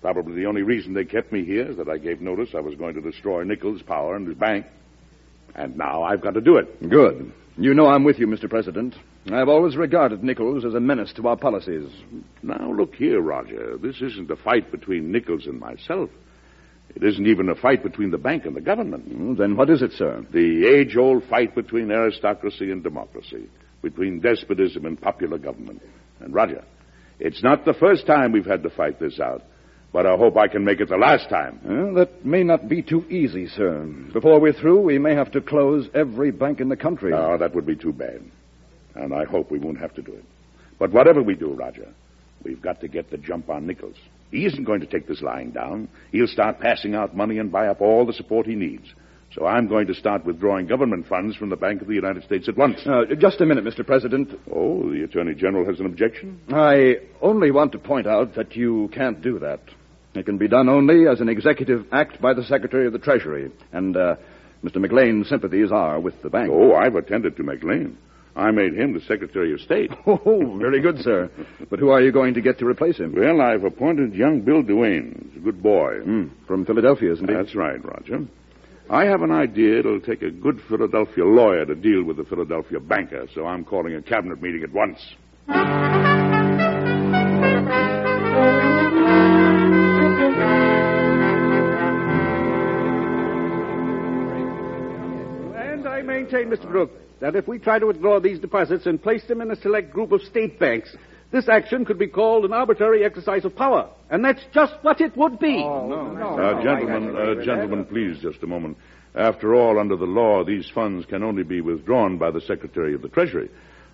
Probably 0.00 0.35
the 0.35 0.47
only 0.47 0.62
reason 0.62 0.95
they 0.95 1.04
kept 1.04 1.31
me 1.31 1.45
here 1.45 1.71
is 1.71 1.76
that 1.76 1.88
I 1.88 1.99
gave 1.99 2.21
notice 2.21 2.50
I 2.54 2.61
was 2.61 2.75
going 2.75 2.95
to 2.95 3.00
destroy 3.00 3.45
Nichols' 3.45 3.83
power 3.83 4.16
and 4.16 4.26
his 4.26 4.37
bank. 4.37 4.66
And 5.54 5.76
now 5.76 6.02
I've 6.02 6.23
got 6.23 6.35
to 6.35 6.40
do 6.40 6.57
it. 6.57 6.88
Good. 6.88 7.33
You 7.59 7.75
know 7.75 7.87
I'm 7.87 8.02
with 8.02 8.19
you, 8.19 8.26
Mr. 8.26 8.49
President. 8.49 8.95
I've 9.31 9.49
always 9.49 9.76
regarded 9.76 10.25
Nichols 10.25 10.64
as 10.64 10.75
a 10.75 10.81
menace 10.81 11.12
to 11.14 11.29
our 11.29 11.37
policies. 11.37 11.88
Now, 12.43 12.73
look 12.73 12.95
here, 12.97 13.21
Roger. 13.21 13.76
This 13.79 14.00
isn't 14.02 14.31
a 14.31 14.37
fight 14.37 14.73
between 14.73 15.12
Nichols 15.12 15.47
and 15.47 15.61
myself. 15.61 16.11
It 16.95 17.05
isn't 17.05 17.26
even 17.26 17.49
a 17.49 17.55
fight 17.55 17.83
between 17.83 18.11
the 18.11 18.19
bank 18.19 18.45
and 18.45 18.57
the 18.57 18.61
government. 18.61 19.09
Mm, 19.09 19.38
Then 19.38 19.57
what 19.57 19.71
is 19.71 19.81
it, 19.81 19.93
sir? 19.93 20.26
The 20.33 20.67
age 20.67 20.97
old 20.97 21.23
fight 21.31 21.55
between 21.55 21.91
aristocracy 21.91 22.71
and 22.71 22.83
democracy, 22.83 23.49
between 23.81 24.21
despotism 24.21 24.85
and 24.87 25.00
popular 25.00 25.38
government. 25.38 25.81
And, 26.21 26.35
Roger, 26.35 26.64
it's 27.21 27.43
not 27.43 27.64
the 27.64 27.75
first 27.75 28.07
time 28.07 28.33
we've 28.33 28.45
had 28.45 28.62
to 28.64 28.71
fight 28.71 28.99
this 29.00 29.21
out, 29.21 29.43
but 29.93 30.05
I 30.05 30.17
hope 30.17 30.37
I 30.37 30.49
can 30.49 30.64
make 30.64 30.81
it 30.81 30.88
the 30.88 30.97
last 30.97 31.31
time. 31.31 31.61
Uh, 31.64 31.95
that 31.99 32.26
may 32.26 32.43
not 32.43 32.69
be 32.69 32.83
too 32.83 33.05
easy, 33.09 33.47
sir. 33.47 33.85
Before 34.12 34.41
we're 34.41 34.52
through, 34.52 34.81
we 34.83 34.99
may 34.99 35.14
have 35.14 35.31
to 35.33 35.41
close 35.41 35.88
every 35.95 36.33
bank 36.33 36.61
in 36.61 36.69
the 36.69 36.76
country. 36.76 37.12
No, 37.12 37.38
that 37.38 37.55
would 37.55 37.67
be 37.67 37.76
too 37.76 37.93
bad. 37.93 38.21
And 38.95 39.15
I 39.15 39.25
hope 39.25 39.51
we 39.51 39.59
won't 39.59 39.79
have 39.79 39.95
to 39.95 40.03
do 40.03 40.13
it. 40.13 40.25
But 40.79 40.93
whatever 40.93 41.23
we 41.23 41.35
do, 41.35 41.53
Roger, 41.53 41.89
we've 42.45 42.61
got 42.61 42.81
to 42.81 42.89
get 42.89 43.11
the 43.11 43.19
jump 43.19 43.49
on 43.49 43.67
Nichols. 43.67 43.97
He 44.31 44.47
isn't 44.47 44.65
going 44.65 44.81
to 44.81 44.87
take 44.87 45.07
this 45.07 45.23
lying 45.23 45.51
down. 45.51 45.89
He'll 46.11 46.27
start 46.27 46.59
passing 46.59 46.95
out 46.95 47.15
money 47.15 47.39
and 47.39 47.53
buy 47.53 47.69
up 47.69 47.81
all 47.81 48.07
the 48.07 48.13
support 48.13 48.47
he 48.47 48.55
needs. 48.55 48.87
So 49.35 49.47
I'm 49.47 49.67
going 49.67 49.87
to 49.87 49.95
start 49.95 50.27
withdrawing 50.27 50.67
government 50.67 51.07
funds 51.07 51.37
from 51.37 51.49
the 51.49 51.57
Bank 51.57 51.81
of 51.81 51.89
the 51.89 51.95
United 51.95 52.23
States 52.25 52.49
at 52.49 52.57
once. 52.57 52.81
Uh, 52.85 53.05
just 53.19 53.41
a 53.41 53.47
minute, 53.47 53.65
Mr. 53.65 53.87
President. 53.87 54.31
Oh, 54.53 54.91
the 54.91 55.05
Attorney 55.05 55.35
General 55.35 55.65
has 55.67 55.81
an 55.81 55.87
objection? 55.87 56.41
I 56.51 56.97
only 57.23 57.51
want 57.51 57.73
to 57.73 57.79
point 57.79 58.07
out 58.07 58.35
that 58.35 58.57
you 58.57 58.91
can't 58.93 59.23
do 59.23 59.39
that. 59.39 59.61
It 60.15 60.27
can 60.27 60.37
be 60.37 60.49
done 60.49 60.69
only 60.69 61.09
as 61.09 61.21
an 61.21 61.31
executive 61.31 61.87
act 61.93 62.21
by 62.21 62.35
the 62.35 62.45
Secretary 62.45 62.87
of 62.87 62.93
the 62.93 62.99
Treasury. 62.99 63.51
And 63.73 63.97
uh, 63.97 64.17
Mr. 64.63 64.77
McLean's 64.77 65.31
sympathies 65.31 65.73
are 65.73 65.99
with 65.99 66.21
the 66.23 66.29
bank. 66.29 66.51
Oh, 66.53 66.75
I've 66.75 66.97
attended 66.97 67.37
to 67.37 67.43
McLean. 67.43 67.97
I 68.35 68.51
made 68.51 68.75
him 68.75 68.95
the 68.95 69.01
Secretary 69.01 69.53
of 69.53 69.61
State. 69.61 69.91
Oh, 70.07 70.57
very 70.59 70.81
good, 70.81 70.99
sir. 71.01 71.31
But 71.71 71.79
who 71.79 71.91
are 71.91 72.01
you 72.01 72.12
going 72.12 72.35
to 72.35 72.41
get 72.41 72.59
to 72.59 72.67
replace 72.67 72.99
him? 72.99 73.15
Well, 73.17 73.41
I've 73.41 73.65
appointed 73.65 74.15
young 74.15 74.41
Bill 74.43 74.62
Duane. 74.62 75.31
He's 75.33 75.43
a 75.43 75.45
good 75.45 75.62
boy. 75.62 76.01
Hmm, 76.01 76.25
from 76.47 76.65
Philadelphia, 76.65 77.12
isn't 77.12 77.29
he? 77.29 77.35
That's 77.35 77.55
right, 77.55 77.83
Roger. 77.85 78.27
I 78.91 79.05
have 79.05 79.23
an 79.23 79.31
idea 79.31 79.79
it'll 79.79 80.01
take 80.01 80.23
a 80.23 80.31
good 80.31 80.61
Philadelphia 80.69 81.25
lawyer 81.25 81.65
to 81.65 81.75
deal 81.75 82.05
with 82.05 82.19
a 82.21 82.25
Philadelphia 82.25 82.81
banker, 82.81 83.27
so 83.35 83.47
I'm 83.47 83.65
calling 83.65 83.95
a 83.95 84.03
cabinet 84.03 84.43
meeting 84.43 84.62
at 84.62 84.73
once. 84.73 84.99
Maintain, 96.33 96.51
Mr. 96.51 96.71
Brooke, 96.71 96.93
that 97.21 97.37
if 97.37 97.47
we 97.47 97.59
try 97.59 97.79
to 97.79 97.87
withdraw 97.87 98.21
these 98.21 98.39
deposits 98.39 98.87
and 98.87 99.03
place 99.03 99.25
them 99.27 99.41
in 99.41 99.51
a 99.51 99.57
select 99.57 99.93
group 99.93 100.12
of 100.12 100.23
state 100.23 100.59
banks, 100.59 100.97
this 101.31 101.49
action 101.49 101.85
could 101.85 101.99
be 101.99 102.07
called 102.07 102.45
an 102.45 102.53
arbitrary 102.53 103.05
exercise 103.05 103.45
of 103.45 103.57
power. 103.57 103.89
And 104.11 104.25
that's 104.25 104.43
just 104.53 104.75
what 104.83 105.01
it 105.01 105.17
would 105.17 105.39
be. 105.39 105.62
Uh, 105.62 106.62
gentlemen, 106.62 107.17
uh, 107.17 107.45
gentlemen, 107.45 107.85
please, 107.87 108.19
just 108.21 108.43
a 108.43 108.47
moment. 108.47 108.77
After 109.15 109.55
all, 109.55 109.79
under 109.79 109.97
the 109.97 110.05
law, 110.07 110.45
these 110.45 110.71
funds 110.75 111.07
can 111.07 111.23
only 111.23 111.43
be 111.43 111.61
withdrawn 111.61 112.19
by 112.19 112.31
the 112.31 112.41
Secretary 112.41 112.95
of 112.95 113.03
the 113.03 113.09
Treasury. 113.09 113.51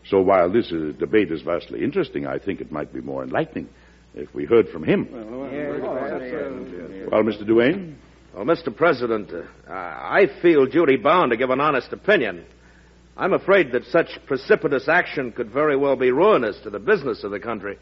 So 0.08 0.20
while 0.20 0.50
this 0.50 0.70
is, 0.70 0.94
debate 0.96 1.30
is 1.32 1.42
vastly 1.42 1.82
interesting, 1.82 2.26
I 2.26 2.38
think 2.38 2.60
it 2.60 2.72
might 2.72 2.92
be 2.92 3.00
more 3.00 3.24
enlightening 3.24 3.68
if 4.14 4.32
we 4.34 4.44
heard 4.44 4.68
from 4.68 4.84
him. 4.84 5.08
Well, 7.10 7.22
Mr. 7.24 7.46
Duane? 7.46 7.98
Well, 8.38 8.46
Mr. 8.46 8.74
President, 8.74 9.32
uh, 9.32 9.72
I 9.72 10.28
feel 10.40 10.64
duty 10.66 10.94
bound 10.94 11.32
to 11.32 11.36
give 11.36 11.50
an 11.50 11.60
honest 11.60 11.92
opinion. 11.92 12.44
I'm 13.16 13.32
afraid 13.32 13.72
that 13.72 13.84
such 13.86 14.06
precipitous 14.28 14.88
action 14.88 15.32
could 15.32 15.50
very 15.50 15.76
well 15.76 15.96
be 15.96 16.12
ruinous 16.12 16.56
to 16.62 16.70
the 16.70 16.78
business 16.78 17.24
of 17.24 17.32
the 17.32 17.40
country. 17.40 17.78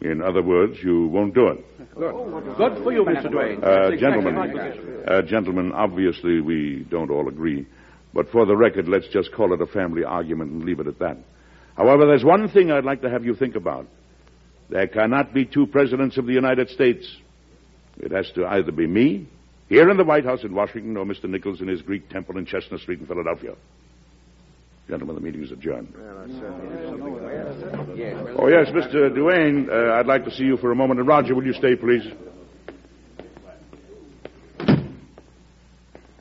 In 0.00 0.22
other 0.22 0.40
words, 0.40 0.78
you 0.82 1.08
won't 1.08 1.34
do 1.34 1.48
it. 1.48 1.64
Good 1.94 2.82
for 2.82 2.92
you, 2.92 3.04
Mr. 3.04 3.30
Duane. 3.30 3.62
Uh, 3.62 3.90
gentlemen, 3.98 5.04
uh, 5.06 5.20
gentlemen, 5.20 5.70
obviously 5.72 6.40
we 6.40 6.86
don't 6.90 7.10
all 7.10 7.28
agree. 7.28 7.66
But 8.14 8.30
for 8.30 8.46
the 8.46 8.56
record, 8.56 8.88
let's 8.88 9.08
just 9.08 9.34
call 9.34 9.52
it 9.52 9.60
a 9.60 9.66
family 9.66 10.02
argument 10.02 10.50
and 10.50 10.64
leave 10.64 10.80
it 10.80 10.86
at 10.86 10.98
that. 11.00 11.18
However, 11.76 12.06
there's 12.06 12.24
one 12.24 12.48
thing 12.48 12.72
I'd 12.72 12.86
like 12.86 13.02
to 13.02 13.10
have 13.10 13.26
you 13.26 13.34
think 13.34 13.54
about. 13.54 13.86
There 14.70 14.86
cannot 14.86 15.34
be 15.34 15.44
two 15.44 15.66
presidents 15.66 16.16
of 16.16 16.24
the 16.24 16.32
United 16.32 16.70
States. 16.70 17.06
It 17.98 18.12
has 18.12 18.30
to 18.36 18.46
either 18.46 18.72
be 18.72 18.86
me, 18.86 19.28
here 19.70 19.88
in 19.88 19.96
the 19.96 20.04
White 20.04 20.24
House 20.24 20.42
in 20.42 20.52
Washington, 20.52 20.96
or 20.96 21.06
Mr. 21.06 21.24
Nichols 21.24 21.60
in 21.60 21.68
his 21.68 21.80
Greek 21.80 22.10
temple 22.10 22.36
in 22.36 22.44
Chestnut 22.44 22.80
Street 22.80 22.98
in 22.98 23.06
Philadelphia. 23.06 23.54
Gentlemen, 24.88 25.14
the 25.14 25.20
meeting 25.20 25.44
is 25.44 25.52
adjourned. 25.52 25.94
Oh, 28.36 28.48
yes, 28.48 28.68
Mr. 28.70 29.14
Duane, 29.14 29.68
uh, 29.70 29.92
I'd 29.94 30.06
like 30.06 30.24
to 30.24 30.30
see 30.32 30.42
you 30.42 30.56
for 30.56 30.72
a 30.72 30.74
moment. 30.74 30.98
And 30.98 31.08
Roger, 31.08 31.36
will 31.36 31.46
you 31.46 31.52
stay, 31.52 31.76
please? 31.76 32.02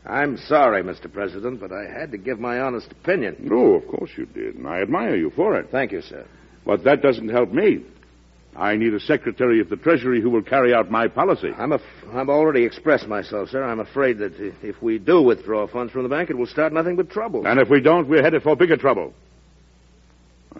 I'm 0.05 0.37
sorry, 0.37 0.83
Mr. 0.83 1.11
President, 1.11 1.59
but 1.59 1.71
I 1.71 1.85
had 1.91 2.11
to 2.11 2.19
give 2.19 2.39
my 2.39 2.59
honest 2.59 2.91
opinion. 2.91 3.37
No, 3.39 3.73
of 3.73 3.87
course 3.87 4.11
you 4.15 4.27
did, 4.27 4.57
and 4.57 4.67
I 4.67 4.81
admire 4.81 5.15
you 5.15 5.31
for 5.31 5.59
it. 5.59 5.69
Thank 5.71 5.91
you, 5.91 6.03
sir. 6.03 6.25
But 6.65 6.83
that 6.83 7.01
doesn't 7.01 7.29
help 7.29 7.51
me. 7.51 7.83
I 8.55 8.75
need 8.75 8.93
a 8.93 8.99
Secretary 8.99 9.61
of 9.61 9.69
the 9.69 9.75
Treasury 9.77 10.21
who 10.21 10.29
will 10.29 10.41
carry 10.41 10.73
out 10.73 10.89
my 10.91 11.07
policy. 11.07 11.51
I'm 11.57 11.71
af- 11.71 11.81
I've 12.13 12.29
already 12.29 12.63
expressed 12.63 13.07
myself, 13.07 13.49
sir. 13.49 13.63
I'm 13.63 13.79
afraid 13.79 14.17
that 14.17 14.33
if 14.63 14.81
we 14.81 14.97
do 14.97 15.21
withdraw 15.21 15.67
funds 15.67 15.93
from 15.93 16.03
the 16.03 16.09
bank, 16.09 16.29
it 16.29 16.37
will 16.37 16.47
start 16.47 16.73
nothing 16.73 16.95
but 16.95 17.09
trouble. 17.09 17.45
And 17.45 17.59
if 17.59 17.69
we 17.69 17.79
don't, 17.79 18.07
we're 18.09 18.23
headed 18.23 18.43
for 18.43 18.55
bigger 18.55 18.75
trouble. 18.75 19.13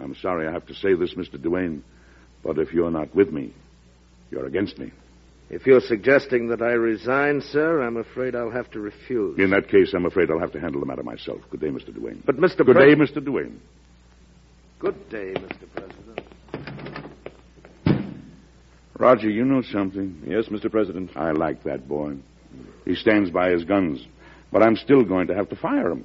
I'm 0.00 0.14
sorry 0.14 0.46
I 0.46 0.52
have 0.52 0.66
to 0.66 0.74
say 0.74 0.94
this, 0.94 1.14
Mr. 1.14 1.40
Duane, 1.40 1.82
but 2.44 2.58
if 2.58 2.72
you're 2.72 2.90
not 2.92 3.14
with 3.14 3.32
me, 3.32 3.52
you're 4.30 4.46
against 4.46 4.78
me. 4.78 4.92
If 5.50 5.66
you're 5.66 5.80
suggesting 5.80 6.46
that 6.48 6.62
I 6.62 6.70
resign, 6.72 7.40
sir, 7.40 7.82
I'm 7.82 7.96
afraid 7.96 8.36
I'll 8.36 8.52
have 8.52 8.70
to 8.70 8.78
refuse. 8.80 9.36
In 9.40 9.50
that 9.50 9.68
case, 9.68 9.92
I'm 9.94 10.06
afraid 10.06 10.30
I'll 10.30 10.38
have 10.38 10.52
to 10.52 10.60
handle 10.60 10.80
the 10.80 10.86
matter 10.86 11.02
myself. 11.02 11.40
Good 11.50 11.60
day, 11.60 11.70
Mr. 11.70 11.92
Duane. 11.92 12.22
But, 12.24 12.36
Mr. 12.36 12.58
Good 12.64 12.76
Pres- 12.76 12.96
day, 12.96 13.20
Mr. 13.20 13.24
Duane. 13.24 13.60
Good 14.78 15.10
day, 15.10 15.34
Mr. 15.36 15.64
President. 15.74 16.19
Roger, 19.00 19.30
you 19.30 19.46
know 19.46 19.62
something? 19.62 20.22
Yes, 20.26 20.44
Mr. 20.50 20.70
President. 20.70 21.10
I 21.16 21.30
like 21.30 21.64
that 21.64 21.88
boy. 21.88 22.16
He 22.84 22.94
stands 22.94 23.30
by 23.30 23.48
his 23.48 23.64
guns. 23.64 24.06
But 24.52 24.62
I'm 24.62 24.76
still 24.76 25.04
going 25.04 25.28
to 25.28 25.34
have 25.34 25.48
to 25.48 25.56
fire 25.56 25.90
him. 25.90 26.04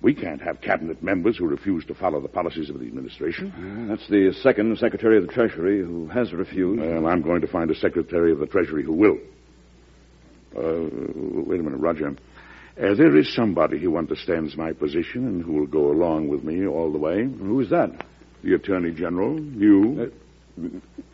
We 0.00 0.14
can't 0.14 0.40
have 0.40 0.62
cabinet 0.62 1.02
members 1.02 1.36
who 1.36 1.46
refuse 1.46 1.84
to 1.84 1.94
follow 1.94 2.18
the 2.20 2.28
policies 2.28 2.70
of 2.70 2.80
the 2.80 2.86
administration. 2.86 3.52
Uh, 3.52 3.94
that's 3.94 4.08
the 4.08 4.32
second 4.42 4.76
Secretary 4.78 5.18
of 5.18 5.26
the 5.26 5.32
Treasury 5.32 5.80
who 5.80 6.08
has 6.08 6.32
refused. 6.32 6.80
Well, 6.80 7.06
I'm 7.06 7.20
going 7.20 7.42
to 7.42 7.46
find 7.46 7.70
a 7.70 7.74
Secretary 7.74 8.32
of 8.32 8.38
the 8.38 8.46
Treasury 8.46 8.82
who 8.82 8.94
will. 8.94 9.18
Uh, 10.56 10.88
wait 11.44 11.60
a 11.60 11.62
minute, 11.62 11.78
Roger. 11.78 12.08
Uh, 12.08 12.94
there 12.94 13.16
is 13.18 13.32
somebody 13.34 13.78
who 13.78 13.98
understands 13.98 14.56
my 14.56 14.72
position 14.72 15.26
and 15.26 15.44
who 15.44 15.52
will 15.52 15.66
go 15.66 15.90
along 15.90 16.28
with 16.28 16.42
me 16.42 16.66
all 16.66 16.90
the 16.90 16.98
way. 16.98 17.24
Who's 17.24 17.68
that? 17.68 18.06
The 18.42 18.54
Attorney 18.54 18.92
General, 18.92 19.38
you. 19.38 20.10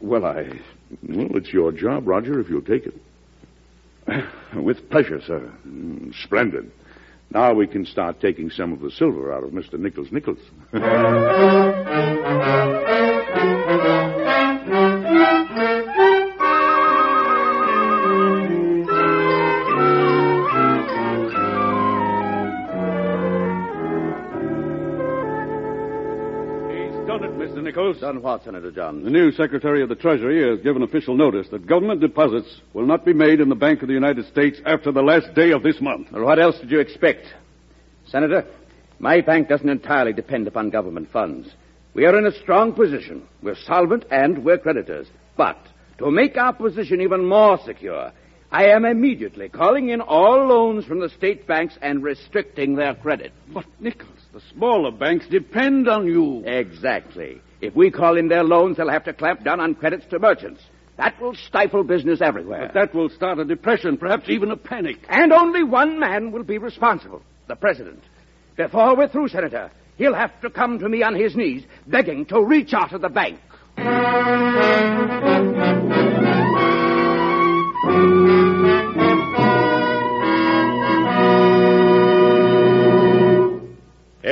Well, 0.00 0.24
I. 0.24 0.60
Well, 1.02 1.36
it's 1.36 1.52
your 1.52 1.72
job, 1.72 2.06
Roger, 2.06 2.40
if 2.40 2.48
you'll 2.48 2.62
take 2.62 2.86
it. 2.86 2.94
With 4.54 4.88
pleasure, 4.90 5.20
sir. 5.20 5.52
Splendid. 6.24 6.70
Now 7.30 7.52
we 7.52 7.66
can 7.66 7.84
start 7.84 8.20
taking 8.20 8.50
some 8.50 8.72
of 8.72 8.80
the 8.80 8.90
silver 8.90 9.32
out 9.34 9.44
of 9.44 9.50
Mr. 9.50 9.78
Nichols 9.78 10.10
Nichols. 10.10 10.38
Nichols. 27.98 28.14
Done 28.14 28.22
what, 28.22 28.44
Senator 28.44 28.70
John? 28.70 29.02
The 29.02 29.10
new 29.10 29.32
Secretary 29.32 29.82
of 29.82 29.88
the 29.88 29.94
Treasury 29.94 30.48
has 30.48 30.62
given 30.62 30.82
official 30.82 31.16
notice 31.16 31.48
that 31.50 31.66
government 31.66 32.00
deposits 32.00 32.60
will 32.72 32.86
not 32.86 33.04
be 33.04 33.12
made 33.12 33.40
in 33.40 33.48
the 33.48 33.54
Bank 33.54 33.82
of 33.82 33.88
the 33.88 33.94
United 33.94 34.26
States 34.26 34.60
after 34.64 34.92
the 34.92 35.02
last 35.02 35.34
day 35.34 35.50
of 35.52 35.62
this 35.62 35.80
month. 35.80 36.08
Well, 36.12 36.24
what 36.24 36.38
else 36.38 36.58
did 36.58 36.70
you 36.70 36.80
expect? 36.80 37.26
Senator, 38.06 38.44
my 38.98 39.20
bank 39.20 39.48
doesn't 39.48 39.68
entirely 39.68 40.12
depend 40.12 40.46
upon 40.46 40.70
government 40.70 41.10
funds. 41.10 41.48
We 41.94 42.04
are 42.06 42.16
in 42.18 42.26
a 42.26 42.38
strong 42.40 42.72
position. 42.72 43.26
We're 43.42 43.56
solvent 43.56 44.04
and 44.10 44.44
we're 44.44 44.58
creditors. 44.58 45.08
But 45.36 45.58
to 45.98 46.10
make 46.10 46.36
our 46.36 46.52
position 46.52 47.00
even 47.00 47.26
more 47.26 47.58
secure, 47.64 48.12
I 48.50 48.66
am 48.66 48.84
immediately 48.84 49.48
calling 49.48 49.90
in 49.90 50.00
all 50.00 50.46
loans 50.46 50.84
from 50.84 51.00
the 51.00 51.10
state 51.10 51.46
banks 51.46 51.76
and 51.82 52.02
restricting 52.02 52.76
their 52.76 52.94
credit. 52.94 53.32
But, 53.52 53.66
Nichols, 53.78 54.08
the 54.32 54.40
smaller 54.52 54.90
banks 54.90 55.26
depend 55.28 55.88
on 55.88 56.06
you. 56.06 56.44
Exactly. 56.46 57.42
If 57.60 57.74
we 57.74 57.90
call 57.90 58.16
in 58.16 58.28
their 58.28 58.44
loans, 58.44 58.76
they'll 58.76 58.88
have 58.88 59.04
to 59.04 59.12
clamp 59.12 59.44
down 59.44 59.60
on 59.60 59.74
credits 59.74 60.06
to 60.10 60.18
merchants. 60.18 60.62
That 60.96 61.20
will 61.20 61.34
stifle 61.34 61.84
business 61.84 62.20
everywhere. 62.20 62.66
But 62.66 62.74
that 62.74 62.94
will 62.94 63.08
start 63.08 63.38
a 63.38 63.44
depression, 63.44 63.96
perhaps 63.96 64.28
even 64.28 64.50
a 64.50 64.56
panic. 64.56 64.98
And 65.08 65.32
only 65.32 65.62
one 65.62 65.98
man 66.00 66.32
will 66.32 66.42
be 66.42 66.58
responsible 66.58 67.22
the 67.46 67.56
President. 67.56 68.02
Before 68.56 68.96
we're 68.96 69.08
through, 69.08 69.28
Senator, 69.28 69.70
he'll 69.96 70.14
have 70.14 70.38
to 70.42 70.50
come 70.50 70.78
to 70.80 70.88
me 70.88 71.02
on 71.02 71.14
his 71.14 71.34
knees, 71.34 71.64
begging 71.86 72.26
to 72.26 72.42
reach 72.42 72.74
out 72.74 72.92
of 72.92 73.00
the 73.00 73.08
bank. 73.08 73.38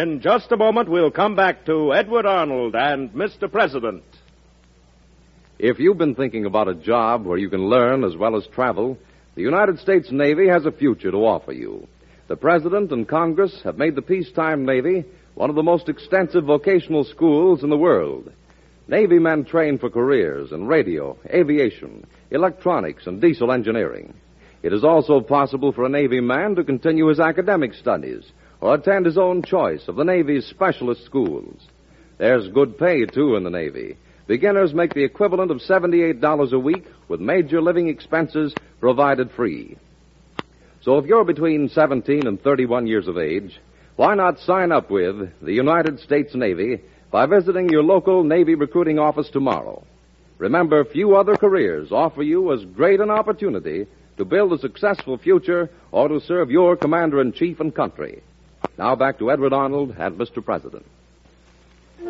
In 0.07 0.21
just 0.21 0.53
a 0.53 0.57
moment, 0.57 0.89
we'll 0.89 1.11
come 1.11 1.35
back 1.35 1.67
to 1.67 1.93
Edward 1.93 2.27
Arnold 2.27 2.77
and 2.77 3.11
Mr. 3.11 3.51
President. 3.51 4.05
If 5.59 5.81
you've 5.81 5.99
been 5.99 6.15
thinking 6.15 6.45
about 6.45 6.69
a 6.69 6.77
job 6.77 7.27
where 7.27 7.39
you 7.39 7.51
can 7.51 7.69
learn 7.69 8.05
as 8.05 8.17
well 8.17 8.37
as 8.37 8.47
travel, 8.55 8.97
the 9.35 9.43
United 9.43 9.81
States 9.81 10.13
Navy 10.13 10.47
has 10.47 10.65
a 10.65 10.71
future 10.71 11.11
to 11.11 11.27
offer 11.27 11.51
you. 11.51 11.89
The 12.29 12.37
President 12.37 12.93
and 12.93 13.09
Congress 13.09 13.61
have 13.65 13.79
made 13.79 13.97
the 13.97 14.01
peacetime 14.01 14.65
Navy 14.65 15.05
one 15.35 15.51
of 15.51 15.57
the 15.57 15.65
most 15.65 15.89
extensive 15.89 16.45
vocational 16.45 17.03
schools 17.03 17.65
in 17.65 17.71
the 17.71 17.77
world. 17.77 18.31
Navy 18.87 19.19
men 19.19 19.45
train 19.45 19.77
for 19.77 19.91
careers 19.91 20.53
in 20.53 20.69
radio, 20.69 21.19
aviation, 21.35 22.07
electronics, 22.31 23.09
and 23.09 23.21
diesel 23.21 23.51
engineering. 23.51 24.15
It 24.63 24.73
is 24.73 24.85
also 24.85 25.21
possible 25.21 25.73
for 25.73 25.85
a 25.85 25.89
Navy 25.89 26.21
man 26.21 26.55
to 26.55 26.63
continue 26.63 27.09
his 27.09 27.19
academic 27.19 27.75
studies 27.75 28.23
or 28.67 28.75
attend 28.75 29.07
his 29.07 29.17
own 29.17 29.45
choice 29.45 29.87
of 29.87 29.95
the 29.95 30.03
Navy's 30.03 30.45
specialist 30.47 31.05
schools. 31.05 31.57
There's 32.19 32.49
good 32.49 32.77
pay, 32.77 33.05
too, 33.05 33.37
in 33.37 33.45
the 33.45 33.51
Navy. 33.51 33.97
Beginners 34.27 34.75
make 34.75 34.93
the 34.93 35.05
equivalent 35.05 35.53
of 35.53 35.59
$78 35.59 36.53
a 36.53 36.59
week 36.59 36.85
with 37.07 37.21
major 37.21 37.63
living 37.63 37.87
expenses 37.87 38.53
provided 38.81 39.31
free. 39.31 39.77
So 40.83 40.99
if 40.99 41.07
you're 41.07 41.25
between 41.25 41.69
17 41.69 42.27
and 42.27 42.43
31 42.43 42.89
years 42.89 43.07
of 43.07 43.19
age, 43.19 43.57
why 43.95 44.17
not 44.17 44.41
sign 44.41 44.73
up 44.73 44.91
with 44.91 45.31
the 45.41 45.53
United 45.53 46.01
States 46.01 46.35
Navy 46.35 46.81
by 47.13 47.27
visiting 47.27 47.69
your 47.69 47.85
local 47.85 48.25
Navy 48.25 48.57
recruiting 48.57 48.99
office 48.99 49.31
tomorrow? 49.31 49.85
Remember, 50.39 50.85
few 50.85 51.15
other 51.15 51.37
careers 51.37 51.93
offer 51.93 52.25
you 52.25 52.53
as 52.53 52.65
great 52.65 52.99
an 52.99 53.11
opportunity 53.11 53.87
to 54.17 54.25
build 54.25 54.53
a 54.53 54.59
successful 54.59 55.19
future 55.19 55.71
or 55.93 56.09
to 56.09 56.21
serve 56.21 56.51
your 56.51 56.77
commander 56.77 57.21
in 57.21 57.33
chief 57.33 57.61
and 57.61 57.73
country. 57.73 58.23
Now 58.79 58.95
back 58.95 59.19
to 59.21 59.31
Edward 59.31 59.55
Arnold 59.55 59.95
and 59.99 60.19
Mr. 60.19 60.45
President. 60.45 60.85
Do 62.03 62.07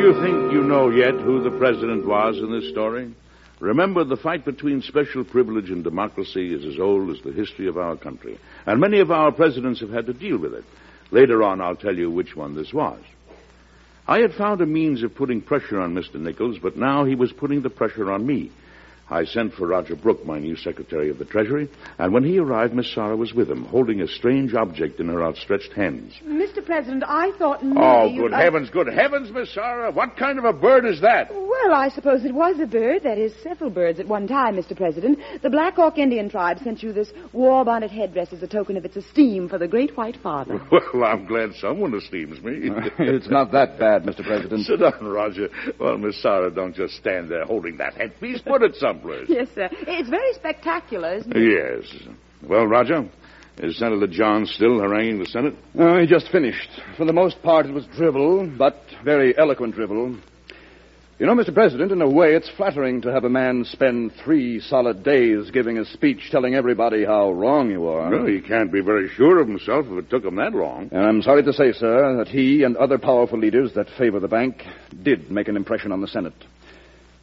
you 0.00 0.14
think 0.22 0.52
you 0.52 0.62
know 0.62 0.88
yet 0.88 1.14
who 1.14 1.42
the 1.42 1.54
president 1.58 2.06
was 2.06 2.38
in 2.38 2.50
this 2.50 2.70
story? 2.70 3.14
Remember, 3.60 4.04
the 4.04 4.16
fight 4.16 4.46
between 4.46 4.80
special 4.80 5.22
privilege 5.22 5.70
and 5.70 5.84
democracy 5.84 6.54
is 6.54 6.64
as 6.64 6.80
old 6.80 7.10
as 7.10 7.22
the 7.22 7.32
history 7.32 7.68
of 7.68 7.76
our 7.76 7.96
country, 7.96 8.38
and 8.66 8.80
many 8.80 9.00
of 9.00 9.10
our 9.10 9.30
presidents 9.32 9.80
have 9.80 9.90
had 9.90 10.06
to 10.06 10.14
deal 10.14 10.38
with 10.38 10.54
it. 10.54 10.64
Later 11.14 11.44
on, 11.44 11.60
I'll 11.60 11.76
tell 11.76 11.96
you 11.96 12.10
which 12.10 12.34
one 12.34 12.56
this 12.56 12.72
was. 12.72 13.00
I 14.04 14.18
had 14.18 14.34
found 14.34 14.60
a 14.60 14.66
means 14.66 15.04
of 15.04 15.14
putting 15.14 15.42
pressure 15.42 15.80
on 15.80 15.94
Mr. 15.94 16.16
Nichols, 16.16 16.58
but 16.58 16.76
now 16.76 17.04
he 17.04 17.14
was 17.14 17.32
putting 17.32 17.62
the 17.62 17.70
pressure 17.70 18.10
on 18.10 18.26
me. 18.26 18.50
I 19.10 19.24
sent 19.24 19.52
for 19.54 19.66
Roger 19.66 19.94
Brooke, 19.96 20.24
my 20.24 20.38
new 20.38 20.56
Secretary 20.56 21.10
of 21.10 21.18
the 21.18 21.26
Treasury, 21.26 21.68
and 21.98 22.12
when 22.12 22.24
he 22.24 22.38
arrived, 22.38 22.72
Miss 22.72 22.92
Sarah 22.94 23.16
was 23.16 23.34
with 23.34 23.50
him, 23.50 23.64
holding 23.66 24.00
a 24.00 24.08
strange 24.08 24.54
object 24.54 24.98
in 24.98 25.08
her 25.08 25.22
outstretched 25.22 25.72
hands. 25.74 26.14
Mr. 26.26 26.64
President, 26.64 27.04
I 27.06 27.32
thought 27.38 27.58
oh, 27.62 27.66
maybe 27.66 27.80
Oh, 27.80 28.06
you'd 28.06 28.22
good 28.22 28.30
like- 28.32 28.42
heavens, 28.42 28.70
good 28.70 28.86
heavens, 28.86 29.30
Miss 29.30 29.52
Sarah. 29.52 29.90
What 29.90 30.16
kind 30.16 30.38
of 30.38 30.44
a 30.46 30.52
bird 30.54 30.86
is 30.86 31.02
that? 31.02 31.30
Well, 31.32 31.74
I 31.74 31.90
suppose 31.94 32.24
it 32.24 32.34
was 32.34 32.58
a 32.60 32.66
bird. 32.66 33.02
That 33.04 33.18
is, 33.18 33.32
several 33.42 33.70
birds 33.70 34.00
at 34.00 34.08
one 34.08 34.26
time, 34.26 34.56
Mr. 34.56 34.76
President. 34.76 35.18
The 35.42 35.50
Black 35.50 35.74
Hawk 35.74 35.98
Indian 35.98 36.28
tribe 36.30 36.58
sent 36.64 36.82
you 36.82 36.92
this 36.92 37.12
war 37.32 37.64
bonnet 37.64 37.90
headdress 37.90 38.32
as 38.32 38.42
a 38.42 38.46
token 38.48 38.76
of 38.76 38.84
its 38.84 38.96
esteem 38.96 39.48
for 39.48 39.58
the 39.58 39.68
great 39.68 39.96
white 39.96 40.16
father. 40.22 40.60
Well, 40.94 41.04
I'm 41.04 41.26
glad 41.26 41.54
someone 41.54 41.92
esteems 41.94 42.40
me. 42.42 42.52
it's 43.00 43.28
not 43.28 43.50
that 43.52 43.78
bad, 43.80 44.04
Mr. 44.04 44.24
President. 44.24 44.60
Sit 44.66 44.78
down, 44.80 45.04
Roger. 45.04 45.48
Well, 45.80 45.98
Miss 45.98 46.20
Sarah, 46.22 46.50
don't 46.52 46.74
just 46.74 46.94
stand 46.94 47.28
there 47.30 47.44
holding 47.44 47.76
that 47.78 47.94
headpiece. 47.94 48.40
Put 48.42 48.62
it 48.62 48.76
someplace. 48.94 49.26
yes, 49.28 49.48
sir. 49.54 49.68
It's 49.86 50.08
very 50.08 50.32
spectacular, 50.34 51.16
isn't 51.16 51.36
it? 51.36 51.82
Yes. 51.82 52.08
Well, 52.48 52.66
Roger, 52.66 53.08
is 53.58 53.78
Senator 53.78 54.06
John 54.06 54.46
still 54.46 54.80
haranguing 54.80 55.18
the 55.18 55.26
Senate? 55.26 55.54
Oh, 55.78 55.98
he 55.98 56.06
just 56.06 56.28
finished. 56.30 56.68
For 56.96 57.04
the 57.04 57.12
most 57.12 57.42
part, 57.42 57.66
it 57.66 57.72
was 57.72 57.86
drivel, 57.96 58.46
but 58.58 58.76
very 59.04 59.36
eloquent 59.36 59.74
drivel. 59.74 60.16
You 61.16 61.26
know, 61.26 61.34
Mr. 61.36 61.54
President, 61.54 61.92
in 61.92 62.02
a 62.02 62.10
way, 62.10 62.34
it's 62.34 62.50
flattering 62.56 63.00
to 63.02 63.12
have 63.12 63.22
a 63.22 63.28
man 63.28 63.64
spend 63.64 64.12
three 64.24 64.58
solid 64.58 65.04
days 65.04 65.48
giving 65.52 65.78
a 65.78 65.84
speech 65.84 66.28
telling 66.32 66.56
everybody 66.56 67.04
how 67.04 67.30
wrong 67.30 67.70
you 67.70 67.86
are. 67.86 68.10
No, 68.10 68.26
he 68.26 68.40
can't 68.40 68.72
be 68.72 68.80
very 68.80 69.08
sure 69.10 69.38
of 69.38 69.46
himself 69.46 69.86
if 69.88 70.04
it 70.04 70.10
took 70.10 70.24
him 70.24 70.34
that 70.36 70.52
long. 70.52 70.88
And 70.90 71.06
I'm 71.06 71.22
sorry 71.22 71.44
to 71.44 71.52
say, 71.52 71.70
sir, 71.72 72.16
that 72.16 72.26
he 72.26 72.64
and 72.64 72.76
other 72.76 72.98
powerful 72.98 73.38
leaders 73.38 73.72
that 73.74 73.86
favor 73.96 74.18
the 74.18 74.26
bank 74.26 74.64
did 75.04 75.30
make 75.30 75.46
an 75.46 75.56
impression 75.56 75.92
on 75.92 76.00
the 76.00 76.08
Senate. 76.08 76.34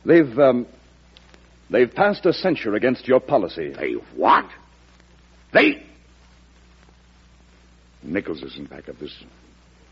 They've, 0.06 0.40
um, 0.40 0.68
they've 1.72 1.94
passed 1.94 2.26
a 2.28 2.34
censure 2.34 2.76
against 2.76 3.08
your 3.08 3.20
policy. 3.20 3.72
They 3.72 3.94
what? 4.16 4.46
They. 5.52 5.84
Nichols 8.04 8.44
isn't 8.44 8.70
back 8.70 8.88
at 8.90 9.00
this. 9.00 9.16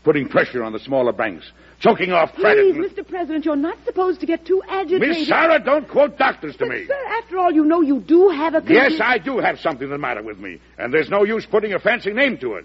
Putting 0.02 0.28
pressure 0.28 0.64
on 0.64 0.72
the 0.72 0.78
smaller 0.78 1.12
banks, 1.12 1.50
choking 1.78 2.10
off 2.10 2.32
credit. 2.32 2.74
Please, 2.74 2.90
Mr. 2.92 3.06
President, 3.06 3.44
you're 3.44 3.54
not 3.54 3.76
supposed 3.84 4.20
to 4.20 4.26
get 4.26 4.46
too 4.46 4.62
agitated. 4.66 5.08
Miss 5.08 5.28
Sarah, 5.28 5.58
don't 5.62 5.86
quote 5.86 6.16
doctors 6.16 6.54
to 6.56 6.66
But, 6.66 6.68
me. 6.70 6.86
sir, 6.86 7.04
after 7.18 7.36
all, 7.36 7.52
you 7.52 7.64
know 7.64 7.82
you 7.82 8.00
do 8.00 8.30
have 8.30 8.54
a... 8.54 8.62
Yes, 8.66 8.98
I 8.98 9.18
do 9.18 9.38
have 9.40 9.58
something 9.58 9.90
the 9.90 9.98
matter 9.98 10.22
with 10.22 10.38
me, 10.38 10.58
and 10.78 10.92
there's 10.92 11.10
no 11.10 11.24
use 11.24 11.44
putting 11.44 11.74
a 11.74 11.78
fancy 11.78 12.14
name 12.14 12.38
to 12.38 12.54
it. 12.54 12.64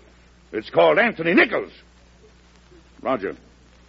It's 0.53 0.69
called 0.69 0.97
Anthony 0.97 1.33
Nichols. 1.33 1.73
Roger, 3.01 3.35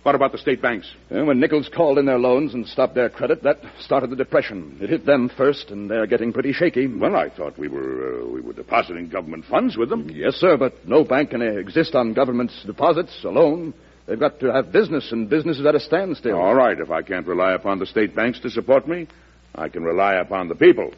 what 0.07 0.15
about 0.15 0.31
the 0.31 0.39
state 0.39 0.63
banks? 0.63 0.89
And 1.11 1.27
when 1.27 1.41
Nichols 1.41 1.69
called 1.69 1.99
in 1.99 2.07
their 2.07 2.21
loans 2.21 2.55
and 2.55 2.65
stopped 2.65 2.95
their 2.95 3.11
credit, 3.11 3.43
that 3.43 3.57
started 3.81 4.09
the 4.09 4.15
depression. 4.15 4.79
It 4.81 4.89
hit 4.89 5.05
them 5.05 5.29
first, 5.37 5.71
and 5.71 5.91
they're 5.91 6.07
getting 6.07 6.33
pretty 6.33 6.53
shaky. 6.53 6.87
Well, 6.87 7.17
I 7.17 7.29
thought 7.29 7.59
we 7.59 7.67
were 7.67 8.23
uh, 8.23 8.29
we 8.29 8.41
were 8.41 8.53
depositing 8.53 9.09
government 9.09 9.47
funds 9.47 9.77
with 9.77 9.89
them. 9.89 10.09
Yes, 10.09 10.35
sir, 10.35 10.57
but 10.57 10.75
no 10.87 11.03
bank 11.03 11.31
can 11.31 11.43
exist 11.43 11.97
on 11.97 12.15
government's 12.15 12.63
deposits 12.65 13.25
alone. 13.25 13.75
They've 14.07 14.17
got 14.17 14.39
to 14.39 14.53
have 14.53 14.71
business, 14.71 15.11
and 15.11 15.29
business 15.29 15.59
is 15.59 15.67
at 15.67 15.75
a 15.75 15.81
standstill. 15.81 16.39
All 16.39 16.55
right, 16.55 16.79
if 16.79 16.93
I 16.93 17.03
can't 17.03 17.27
rely 17.27 17.55
upon 17.55 17.81
the 17.81 17.87
state 17.87 18.15
banks 18.15 18.39
to 18.43 18.51
support 18.51 18.87
me, 18.87 19.09
I 19.57 19.69
can 19.69 19.83
rely 19.83 20.15
upon 20.15 20.47
the 20.47 20.55
people. 20.55 20.93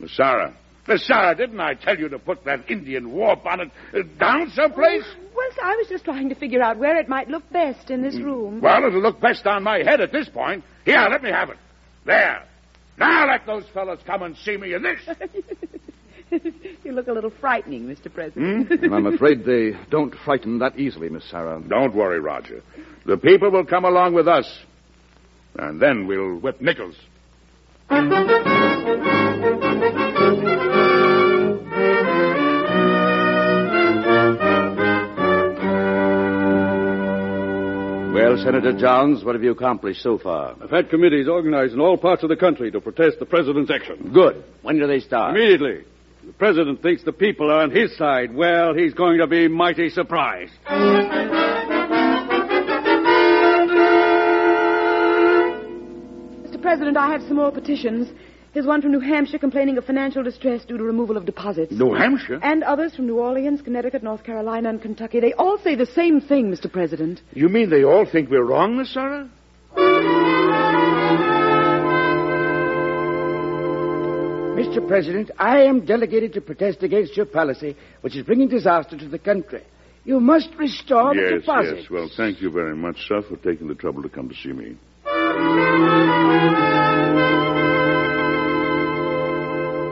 Miss 0.00 0.16
Sarah. 0.16 0.56
Miss 0.88 1.06
Sarah, 1.06 1.34
didn't 1.34 1.60
I 1.60 1.74
tell 1.74 1.98
you 1.98 2.08
to 2.08 2.18
put 2.18 2.44
that 2.44 2.70
Indian 2.70 3.10
war 3.10 3.36
bonnet 3.36 3.70
uh, 3.92 3.98
down 4.18 4.50
someplace? 4.50 5.02
Well, 5.34 5.48
sir, 5.54 5.62
I 5.64 5.76
was 5.76 5.88
just 5.88 6.04
trying 6.04 6.28
to 6.28 6.34
figure 6.34 6.62
out 6.62 6.78
where 6.78 6.96
it 6.96 7.08
might 7.08 7.28
look 7.28 7.50
best 7.50 7.90
in 7.90 8.02
this 8.02 8.16
room. 8.16 8.60
Well, 8.60 8.84
it'll 8.84 9.02
look 9.02 9.20
best 9.20 9.46
on 9.46 9.64
my 9.64 9.78
head 9.78 10.00
at 10.00 10.12
this 10.12 10.28
point. 10.28 10.64
Here, 10.84 11.06
let 11.10 11.22
me 11.22 11.30
have 11.30 11.50
it. 11.50 11.56
There. 12.04 12.42
Now 12.98 13.28
let 13.28 13.46
those 13.46 13.64
fellows 13.74 13.98
come 14.06 14.22
and 14.22 14.36
see 14.38 14.56
me 14.56 14.74
in 14.74 14.82
this. 14.82 15.00
you 16.84 16.92
look 16.92 17.08
a 17.08 17.12
little 17.12 17.32
frightening, 17.40 17.84
Mr. 17.84 18.12
President. 18.12 18.70
And 18.82 18.94
I'm 18.94 19.06
afraid 19.06 19.44
they 19.44 19.72
don't 19.90 20.14
frighten 20.24 20.60
that 20.60 20.78
easily, 20.78 21.08
Miss 21.08 21.28
Sarah. 21.30 21.62
Don't 21.68 21.94
worry, 21.94 22.20
Roger. 22.20 22.62
The 23.04 23.16
people 23.16 23.50
will 23.50 23.66
come 23.66 23.84
along 23.84 24.14
with 24.14 24.28
us. 24.28 24.46
And 25.58 25.80
then 25.80 26.06
we'll 26.06 26.38
whip 26.38 26.60
Nichols. 26.60 26.96
Well, 27.88 28.02
Senator 38.38 38.72
Johns, 38.72 39.22
what 39.22 39.34
have 39.34 39.44
you 39.44 39.52
accomplished 39.52 40.02
so 40.02 40.18
far? 40.18 40.56
I've 40.60 40.70
had 40.70 40.90
committees 40.90 41.28
organized 41.28 41.74
in 41.74 41.80
all 41.80 41.96
parts 41.96 42.22
of 42.22 42.28
the 42.28 42.36
country 42.36 42.70
to 42.72 42.80
protest 42.80 43.18
the 43.20 43.26
president's 43.26 43.70
action. 43.70 44.10
Good. 44.12 44.42
When 44.62 44.78
do 44.78 44.86
they 44.86 45.00
start? 45.00 45.36
Immediately. 45.36 45.84
The 46.24 46.32
president 46.32 46.82
thinks 46.82 47.04
the 47.04 47.12
people 47.12 47.50
are 47.52 47.62
on 47.62 47.70
his 47.70 47.96
side. 47.96 48.34
Well, 48.34 48.74
he's 48.74 48.94
going 48.94 49.18
to 49.18 49.28
be 49.28 49.46
mighty 49.46 49.90
surprised. 49.90 50.52
President, 56.76 56.98
I 56.98 57.10
have 57.12 57.22
some 57.22 57.36
more 57.36 57.50
petitions. 57.50 58.06
Here's 58.52 58.66
one 58.66 58.82
from 58.82 58.92
New 58.92 59.00
Hampshire 59.00 59.38
complaining 59.38 59.78
of 59.78 59.86
financial 59.86 60.22
distress 60.22 60.62
due 60.66 60.76
to 60.76 60.84
removal 60.84 61.16
of 61.16 61.24
deposits. 61.24 61.72
New 61.72 61.94
Hampshire? 61.94 62.38
And 62.42 62.62
others 62.62 62.94
from 62.94 63.06
New 63.06 63.18
Orleans, 63.18 63.62
Connecticut, 63.62 64.02
North 64.02 64.24
Carolina, 64.24 64.68
and 64.68 64.82
Kentucky. 64.82 65.18
They 65.18 65.32
all 65.32 65.56
say 65.64 65.74
the 65.74 65.86
same 65.86 66.20
thing, 66.20 66.52
Mr. 66.52 66.70
President. 66.70 67.22
You 67.32 67.48
mean 67.48 67.70
they 67.70 67.82
all 67.82 68.04
think 68.04 68.28
we're 68.28 68.44
wrong, 68.44 68.76
Miss 68.76 68.92
Sarah? 68.92 69.26
Mr. 74.54 74.86
President, 74.86 75.30
I 75.38 75.62
am 75.62 75.86
delegated 75.86 76.34
to 76.34 76.42
protest 76.42 76.82
against 76.82 77.16
your 77.16 77.24
policy, 77.24 77.74
which 78.02 78.14
is 78.14 78.22
bringing 78.26 78.48
disaster 78.48 78.98
to 78.98 79.08
the 79.08 79.18
country. 79.18 79.62
You 80.04 80.20
must 80.20 80.50
restore 80.58 81.14
the 81.14 81.22
yes, 81.22 81.40
deposits. 81.40 81.80
yes. 81.84 81.90
Well, 81.90 82.10
thank 82.14 82.42
you 82.42 82.50
very 82.50 82.76
much, 82.76 82.96
sir, 83.08 83.22
for 83.22 83.36
taking 83.38 83.66
the 83.66 83.74
trouble 83.74 84.02
to 84.02 84.10
come 84.10 84.28
to 84.28 84.34
see 84.34 84.52
me. 84.52 84.76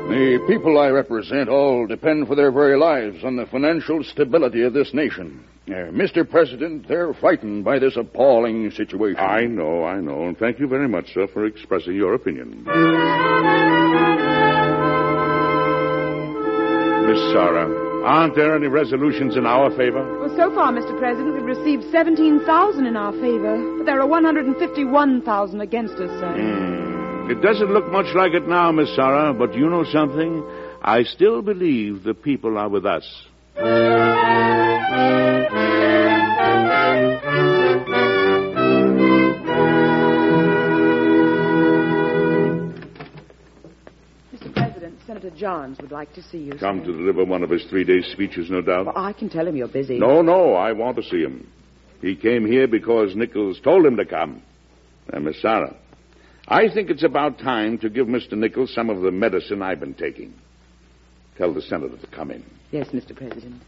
The 0.08 0.38
people 0.46 0.78
I 0.78 0.88
represent 0.88 1.48
all 1.48 1.86
depend 1.86 2.28
for 2.28 2.34
their 2.34 2.52
very 2.52 2.78
lives 2.78 3.24
on 3.24 3.36
the 3.36 3.46
financial 3.46 4.04
stability 4.04 4.62
of 4.62 4.72
this 4.72 4.94
nation. 4.94 5.44
Uh, 5.66 5.90
Mr. 5.90 6.28
President, 6.28 6.86
they're 6.86 7.14
frightened 7.14 7.64
by 7.64 7.78
this 7.78 7.96
appalling 7.96 8.70
situation. 8.72 9.18
I 9.18 9.46
know, 9.46 9.84
I 9.84 10.00
know, 10.00 10.26
and 10.28 10.36
thank 10.36 10.60
you 10.60 10.66
very 10.66 10.88
much, 10.88 11.14
sir, 11.14 11.26
for 11.28 11.46
expressing 11.46 11.94
your 11.94 12.14
opinion. 12.14 12.64
Miss 17.06 17.20
Sarah, 17.32 17.93
aren't 18.04 18.36
there 18.36 18.54
any 18.54 18.68
resolutions 18.68 19.36
in 19.36 19.46
our 19.46 19.70
favor? 19.76 20.20
Well, 20.20 20.34
so 20.36 20.54
far, 20.54 20.72
Mr. 20.72 20.96
President, 20.98 21.34
we've 21.34 21.56
received 21.56 21.84
17,000 21.90 22.86
in 22.86 22.96
our 22.96 23.12
favor, 23.12 23.78
but 23.78 23.86
there 23.86 24.00
are 24.00 24.06
151,000 24.06 25.60
against 25.60 25.94
us, 25.94 26.10
sir. 26.20 26.34
Hmm. 26.36 27.30
It 27.30 27.40
doesn't 27.40 27.72
look 27.72 27.90
much 27.90 28.14
like 28.14 28.34
it 28.34 28.46
now, 28.46 28.70
Miss 28.70 28.94
Sarah, 28.94 29.32
but 29.32 29.54
you 29.54 29.70
know 29.70 29.84
something? 29.84 30.44
I 30.82 31.04
still 31.04 31.40
believe 31.40 32.04
the 32.04 32.12
people 32.12 32.58
are 32.58 32.68
with 32.68 32.84
us. 32.84 33.04
Senator 45.14 45.36
Johns 45.36 45.78
would 45.80 45.92
like 45.92 46.12
to 46.14 46.22
see 46.22 46.38
you. 46.38 46.54
Come 46.58 46.80
sir. 46.80 46.86
to 46.86 46.92
deliver 46.92 47.24
one 47.24 47.44
of 47.44 47.50
his 47.50 47.62
three-day 47.70 48.02
speeches, 48.02 48.50
no 48.50 48.60
doubt. 48.60 48.86
Well, 48.86 48.98
I 48.98 49.12
can 49.12 49.28
tell 49.28 49.46
him 49.46 49.54
you're 49.54 49.68
busy. 49.68 49.96
No, 49.96 50.22
no, 50.22 50.54
I 50.54 50.72
want 50.72 50.96
to 50.96 51.04
see 51.04 51.20
him. 51.20 51.48
He 52.00 52.16
came 52.16 52.44
here 52.44 52.66
because 52.66 53.14
Nichols 53.14 53.60
told 53.62 53.86
him 53.86 53.96
to 53.96 54.04
come. 54.04 54.42
Now, 55.12 55.20
Miss 55.20 55.40
Sarah, 55.40 55.76
I 56.48 56.68
think 56.68 56.90
it's 56.90 57.04
about 57.04 57.38
time 57.38 57.78
to 57.78 57.88
give 57.88 58.08
Mr. 58.08 58.32
Nichols 58.32 58.74
some 58.74 58.90
of 58.90 59.02
the 59.02 59.12
medicine 59.12 59.62
I've 59.62 59.78
been 59.78 59.94
taking. 59.94 60.34
Tell 61.38 61.54
the 61.54 61.62
senator 61.62 61.96
to 61.96 62.06
come 62.08 62.32
in. 62.32 62.44
Yes, 62.72 62.88
Mr. 62.88 63.14
President. 63.14 63.62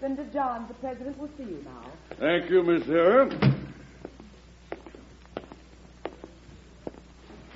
Senator 0.00 0.26
Johns, 0.32 0.68
the 0.68 0.74
President 0.74 1.18
will 1.18 1.30
see 1.36 1.44
you 1.44 1.64
now. 1.64 1.90
Thank 2.20 2.48
you, 2.48 2.62
Miss 2.62 2.86
Sarah. 2.86 3.28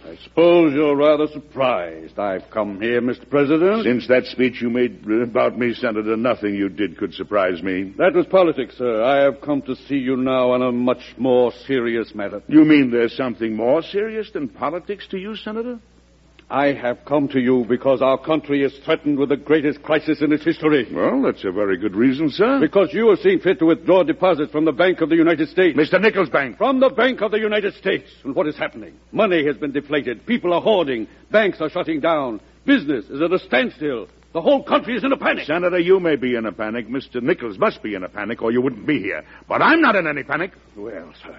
I 0.09 0.17
suppose 0.25 0.73
you're 0.73 0.97
rather 0.97 1.27
surprised 1.27 2.19
I've 2.19 2.49
come 2.51 2.81
here, 2.81 3.03
Mr. 3.03 3.29
President. 3.29 3.85
Since 3.85 4.09
that 4.09 4.25
speech 4.25 4.63
you 4.63 4.71
made 4.71 5.05
about 5.07 5.59
me, 5.59 5.75
Senator, 5.75 6.17
nothing 6.17 6.55
you 6.55 6.71
did 6.71 6.97
could 6.97 7.13
surprise 7.13 7.63
me. 7.63 7.93
That 7.99 8.15
was 8.15 8.25
politics, 8.25 8.79
sir. 8.79 9.03
I 9.03 9.23
have 9.25 9.43
come 9.43 9.61
to 9.63 9.77
see 9.77 9.97
you 9.97 10.17
now 10.17 10.53
on 10.53 10.63
a 10.63 10.73
much 10.73 11.15
more 11.19 11.53
serious 11.67 12.15
matter. 12.15 12.43
You 12.49 12.65
mean 12.65 12.91
there's 12.91 13.15
something 13.19 13.55
more 13.55 13.83
serious 13.83 14.31
than 14.33 14.49
politics 14.49 15.07
to 15.11 15.19
you, 15.19 15.37
Senator? 15.37 15.79
I 16.51 16.73
have 16.73 17.05
come 17.05 17.29
to 17.29 17.41
you 17.41 17.67
because 17.69 18.01
our 18.01 18.17
country 18.17 18.65
is 18.65 18.73
threatened 18.83 19.19
with 19.19 19.29
the 19.29 19.37
greatest 19.37 19.83
crisis 19.83 20.23
in 20.23 20.33
its 20.33 20.45
history. 20.45 20.89
Well, 20.91 21.21
that's 21.21 21.45
a 21.45 21.53
very 21.53 21.77
good 21.77 21.95
reason, 21.95 22.31
sir. 22.31 22.59
Because 22.59 22.89
you 22.93 23.11
have 23.11 23.19
seen 23.19 23.41
fit 23.41 23.59
to 23.59 23.67
withdraw 23.67 24.03
deposits 24.03 24.51
from 24.51 24.65
the 24.65 24.73
Bank 24.73 25.03
of 25.03 25.11
the 25.11 25.17
United 25.17 25.51
States. 25.51 25.77
Mr. 25.77 26.01
Nichols 26.01 26.31
Bank. 26.31 26.57
From 26.57 26.81
the 26.81 26.89
Bank 26.89 27.21
of 27.21 27.33
the 27.33 27.39
United 27.39 27.75
States. 27.75 28.09
And 28.25 28.35
what 28.35 28.47
is 28.47 28.57
happening? 28.57 28.95
Money 29.13 29.45
has 29.45 29.59
been 29.59 29.73
deflated. 29.73 30.25
People 30.25 30.55
are 30.55 30.63
hoarding. 30.63 31.07
Banks 31.31 31.61
are 31.61 31.69
shutting 31.69 32.01
down. 32.01 32.41
Business 32.65 33.05
is 33.11 33.21
at 33.21 33.31
a 33.31 33.39
standstill. 33.41 34.09
The 34.33 34.41
whole 34.41 34.63
country 34.63 34.97
is 34.97 35.05
in 35.05 35.13
a 35.13 35.19
panic. 35.19 35.47
Senator, 35.47 35.79
you 35.79 36.01
may 36.01 36.17
be 36.17 36.35
in 36.35 36.47
a 36.47 36.53
panic. 36.53 36.89
Mr. 36.89 37.23
Nichols 37.23 37.59
must 37.59 37.83
be 37.83 37.95
in 37.95 38.05
a 38.05 38.09
panic, 38.09 38.41
or 38.41 38.53
you 38.53 38.63
wouldn't 38.63 38.87
be 38.87 39.01
here. 39.01 39.23
But 39.49 39.61
I'm 39.61 39.83
not 39.83 39.97
in 39.97 40.07
any 40.07 40.23
panic. 40.23 40.53
Well, 40.77 41.13
sir, 41.23 41.39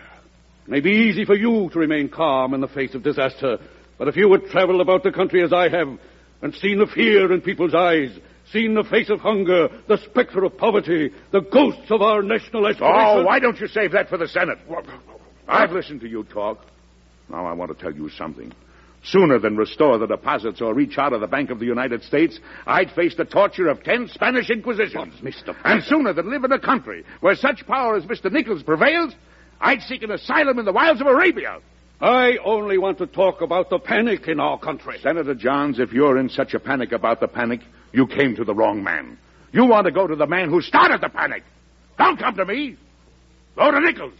it 0.65 0.69
may 0.69 0.81
be 0.81 0.91
easy 0.91 1.25
for 1.25 1.35
you 1.35 1.69
to 1.71 1.79
remain 1.79 2.09
calm 2.09 2.53
in 2.53 2.61
the 2.61 2.67
face 2.67 2.93
of 2.93 3.03
disaster. 3.03 3.59
But 3.99 4.07
if 4.07 4.15
you 4.15 4.31
had 4.31 4.45
traveled 4.45 4.81
about 4.81 5.03
the 5.03 5.11
country 5.11 5.43
as 5.43 5.53
I 5.53 5.67
have 5.69 5.99
and 6.41 6.55
seen 6.55 6.79
the 6.79 6.87
fear 6.87 7.31
in 7.31 7.41
people's 7.41 7.75
eyes, 7.75 8.17
seen 8.51 8.73
the 8.73 8.85
face 8.85 9.09
of 9.09 9.19
hunger, 9.19 9.67
the 9.87 9.97
specter 9.97 10.43
of 10.45 10.57
poverty, 10.57 11.11
the 11.31 11.41
ghosts 11.41 11.91
of 11.91 12.01
our 12.01 12.23
national 12.23 12.65
aspirations... 12.65 12.97
Oh, 12.97 13.23
why 13.23 13.39
don't 13.39 13.59
you 13.59 13.67
save 13.67 13.91
that 13.91 14.07
for 14.07 14.17
the 14.17 14.27
Senate? 14.27 14.57
I've 15.49 15.71
listened 15.71 15.99
to 16.01 16.07
you 16.07 16.23
talk. 16.23 16.65
Now 17.29 17.45
I 17.45 17.51
want 17.51 17.77
to 17.77 17.79
tell 17.79 17.93
you 17.93 18.09
something. 18.09 18.53
Sooner 19.03 19.37
than 19.37 19.57
restore 19.57 19.97
the 19.97 20.07
deposits 20.07 20.61
or 20.61 20.73
reach 20.73 20.97
out 20.97 21.11
of 21.11 21.19
the 21.19 21.27
Bank 21.27 21.49
of 21.49 21.59
the 21.59 21.65
United 21.65 22.03
States, 22.03 22.39
I'd 22.65 22.91
face 22.91 23.15
the 23.15 23.25
torture 23.25 23.67
of 23.67 23.83
ten 23.83 24.07
Spanish 24.07 24.49
Inquisitions. 24.49 25.15
Mr. 25.21 25.55
And 25.65 25.83
sooner 25.83 26.13
than 26.13 26.29
live 26.29 26.45
in 26.45 26.51
a 26.53 26.59
country 26.59 27.03
where 27.19 27.35
such 27.35 27.67
power 27.67 27.97
as 27.97 28.03
Mr. 28.05 28.31
Nichols 28.31 28.63
prevails, 28.63 29.13
I'd 29.59 29.81
seek 29.81 30.03
an 30.03 30.11
asylum 30.11 30.57
in 30.59 30.65
the 30.65 30.73
wilds 30.73 31.01
of 31.01 31.07
Arabia. 31.07 31.59
I 32.01 32.37
only 32.45 32.77
want 32.77 32.97
to 32.99 33.07
talk 33.07 33.41
about 33.41 33.69
the 33.69 33.77
panic 33.77 34.29
in 34.29 34.39
our 34.39 34.57
country. 34.57 34.99
Senator 35.03 35.35
Johns, 35.35 35.79
if 35.79 35.91
you're 35.91 36.17
in 36.17 36.29
such 36.29 36.53
a 36.53 36.59
panic 36.59 36.93
about 36.93 37.19
the 37.19 37.27
panic, 37.27 37.59
you 37.91 38.07
came 38.07 38.37
to 38.37 38.45
the 38.45 38.53
wrong 38.53 38.83
man. 38.83 39.17
You 39.51 39.65
want 39.65 39.85
to 39.85 39.91
go 39.91 40.07
to 40.07 40.15
the 40.15 40.27
man 40.27 40.49
who 40.49 40.61
started 40.61 41.01
the 41.01 41.09
panic. 41.09 41.43
Don't 41.97 42.17
come 42.17 42.35
to 42.35 42.45
me. 42.45 42.77
Go 43.57 43.69
to 43.71 43.81
Nichols. 43.81 44.13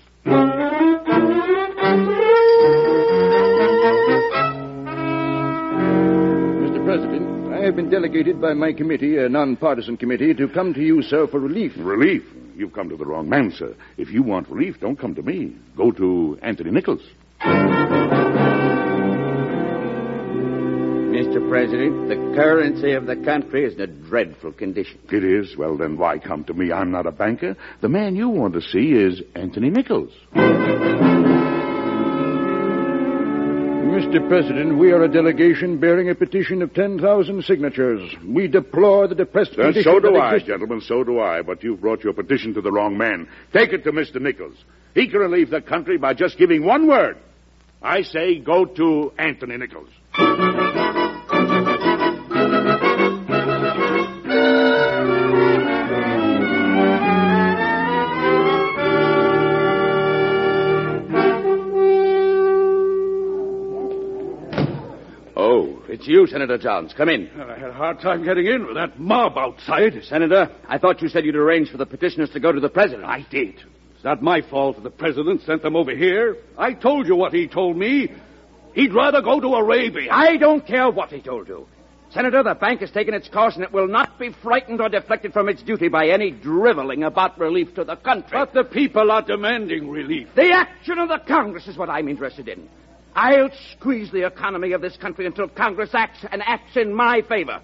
Mr. 6.65 6.83
President, 6.83 7.53
I 7.53 7.63
have 7.63 7.77
been 7.77 7.89
delegated 7.89 8.41
by 8.41 8.53
my 8.53 8.73
committee, 8.73 9.17
a 9.17 9.29
nonpartisan 9.29 9.95
committee, 9.95 10.33
to 10.33 10.49
come 10.49 10.73
to 10.73 10.81
you, 10.81 11.01
sir, 11.01 11.27
for 11.27 11.39
relief. 11.39 11.71
Relief? 11.77 12.23
You've 12.57 12.73
come 12.73 12.89
to 12.89 12.97
the 12.97 13.05
wrong 13.05 13.29
man, 13.29 13.53
sir. 13.57 13.73
If 13.97 14.11
you 14.11 14.21
want 14.21 14.49
relief, 14.49 14.81
don't 14.81 14.99
come 14.99 15.15
to 15.15 15.21
me. 15.21 15.55
Go 15.77 15.91
to 15.91 16.37
Anthony 16.41 16.71
Nichols. 16.71 17.03
Mr. 21.09 21.47
President, 21.49 22.07
the 22.07 22.15
currency 22.35 22.91
of 22.93 23.05
the 23.05 23.15
country 23.17 23.65
is 23.65 23.73
in 23.75 23.81
a 23.81 23.87
dreadful 23.87 24.51
condition. 24.53 24.99
It 25.11 25.23
is? 25.23 25.57
Well, 25.57 25.75
then 25.77 25.97
why 25.97 26.19
come 26.19 26.43
to 26.45 26.53
me? 26.53 26.71
I'm 26.71 26.91
not 26.91 27.05
a 27.07 27.11
banker. 27.11 27.55
The 27.81 27.89
man 27.89 28.15
you 28.15 28.29
want 28.29 28.53
to 28.53 28.61
see 28.61 28.91
is 28.93 29.21
Anthony 29.35 29.69
Nichols. 29.69 30.11
Mr. 33.89 34.25
President, 34.29 34.77
we 34.77 34.91
are 34.91 35.03
a 35.03 35.11
delegation 35.11 35.77
bearing 35.79 36.09
a 36.09 36.15
petition 36.15 36.61
of 36.61 36.73
10,000 36.73 37.43
signatures. 37.43 38.15
We 38.25 38.47
deplore 38.47 39.07
the 39.07 39.15
depressed 39.15 39.55
Then 39.57 39.65
condition 39.73 39.91
so 39.91 39.99
do 39.99 40.15
I, 40.15 40.35
exists- 40.35 40.47
gentlemen, 40.47 40.81
so 40.81 41.03
do 41.03 41.19
I. 41.19 41.41
But 41.41 41.63
you've 41.63 41.81
brought 41.81 42.03
your 42.03 42.13
petition 42.13 42.53
to 42.53 42.61
the 42.61 42.71
wrong 42.71 42.97
man. 42.97 43.27
Take 43.51 43.73
it 43.73 43.83
to 43.85 43.91
Mr. 43.91 44.21
Nichols. 44.21 44.55
He 44.95 45.07
can 45.09 45.19
relieve 45.19 45.49
the 45.49 45.61
country 45.61 45.97
by 45.97 46.13
just 46.13 46.37
giving 46.37 46.63
one 46.65 46.87
word. 46.87 47.17
I 47.81 48.01
say 48.01 48.39
go 48.39 48.65
to 48.65 49.13
Anthony 49.17 49.55
Nichols. 49.55 49.89
Oh, 65.37 65.81
it's 65.87 66.05
you, 66.05 66.27
Senator 66.27 66.57
Johns. 66.57 66.93
Come 66.93 67.07
in. 67.07 67.29
I 67.39 67.57
had 67.57 67.69
a 67.69 67.73
hard 67.73 68.01
time 68.01 68.25
getting 68.25 68.45
in 68.45 68.65
with 68.65 68.75
that 68.75 68.99
mob 68.99 69.37
outside. 69.37 69.93
Senator, 70.03 70.51
I 70.67 70.77
thought 70.77 71.01
you 71.01 71.07
said 71.07 71.23
you'd 71.23 71.37
arranged 71.37 71.71
for 71.71 71.77
the 71.77 71.85
petitioners 71.85 72.29
to 72.31 72.41
go 72.41 72.51
to 72.51 72.59
the 72.59 72.69
president. 72.69 73.05
I 73.05 73.25
did. 73.31 73.55
It's 73.99 74.05
not 74.05 74.21
my 74.21 74.39
fault 74.39 74.77
that 74.77 74.83
the 74.83 74.89
president 74.89 75.41
sent 75.41 75.61
them 75.61 75.75
over 75.75 75.93
here. 75.93 76.37
I 76.57 76.71
told 76.71 77.05
you 77.05 77.17
what 77.17 77.33
he 77.33 77.49
told 77.49 77.75
me. 77.75 78.09
He'd 78.73 78.93
rather 78.93 79.21
go 79.21 79.41
to 79.41 79.55
Arabia. 79.55 80.09
I 80.09 80.37
don't 80.37 80.65
care 80.65 80.89
what 80.89 81.09
he 81.09 81.19
told 81.19 81.49
you. 81.49 81.67
Senator, 82.09 82.41
the 82.41 82.55
bank 82.55 82.79
has 82.79 82.91
taken 82.91 83.13
its 83.13 83.27
course, 83.27 83.55
and 83.55 83.63
it 83.65 83.73
will 83.73 83.89
not 83.89 84.17
be 84.17 84.31
frightened 84.41 84.79
or 84.79 84.87
deflected 84.87 85.33
from 85.33 85.49
its 85.49 85.61
duty 85.63 85.89
by 85.89 86.07
any 86.07 86.31
driveling 86.31 87.03
about 87.03 87.37
relief 87.37 87.75
to 87.75 87.83
the 87.83 87.97
country. 87.97 88.29
But 88.31 88.53
the 88.53 88.63
people 88.63 89.11
are 89.11 89.21
demanding 89.21 89.89
relief. 89.89 90.29
The 90.33 90.49
action 90.53 90.97
of 90.97 91.09
the 91.09 91.19
Congress 91.27 91.67
is 91.67 91.75
what 91.75 91.89
I'm 91.89 92.07
interested 92.07 92.47
in. 92.47 92.69
I'll 93.15 93.49
squeeze 93.73 94.13
the 94.13 94.25
economy 94.25 94.71
of 94.71 94.79
this 94.79 94.95
country 94.95 95.25
until 95.25 95.49
Congress 95.49 95.89
acts 95.91 96.23
and 96.31 96.41
acts 96.45 96.77
in 96.77 96.93
my 96.93 97.21
favor. 97.27 97.61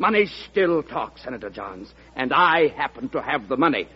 Money 0.00 0.26
still 0.50 0.82
talks, 0.82 1.22
Senator 1.22 1.48
Johns, 1.48 1.94
and 2.16 2.32
I 2.32 2.68
happen 2.76 3.08
to 3.10 3.22
have 3.22 3.46
the 3.46 3.56
money. 3.56 3.86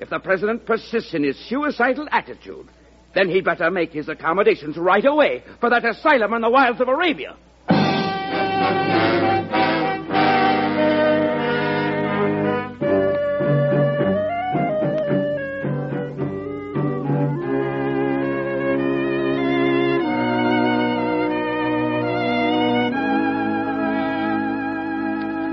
If 0.00 0.08
the 0.08 0.18
president 0.18 0.64
persists 0.64 1.12
in 1.12 1.24
his 1.24 1.38
suicidal 1.48 2.08
attitude, 2.10 2.68
then 3.14 3.28
he'd 3.28 3.44
better 3.44 3.70
make 3.70 3.92
his 3.92 4.08
accommodations 4.08 4.78
right 4.78 5.04
away 5.04 5.44
for 5.60 5.68
that 5.68 5.84
asylum 5.84 6.32
in 6.32 6.40
the 6.40 6.48
wilds 6.48 6.80
of 6.80 6.88
Arabia. 6.88 7.36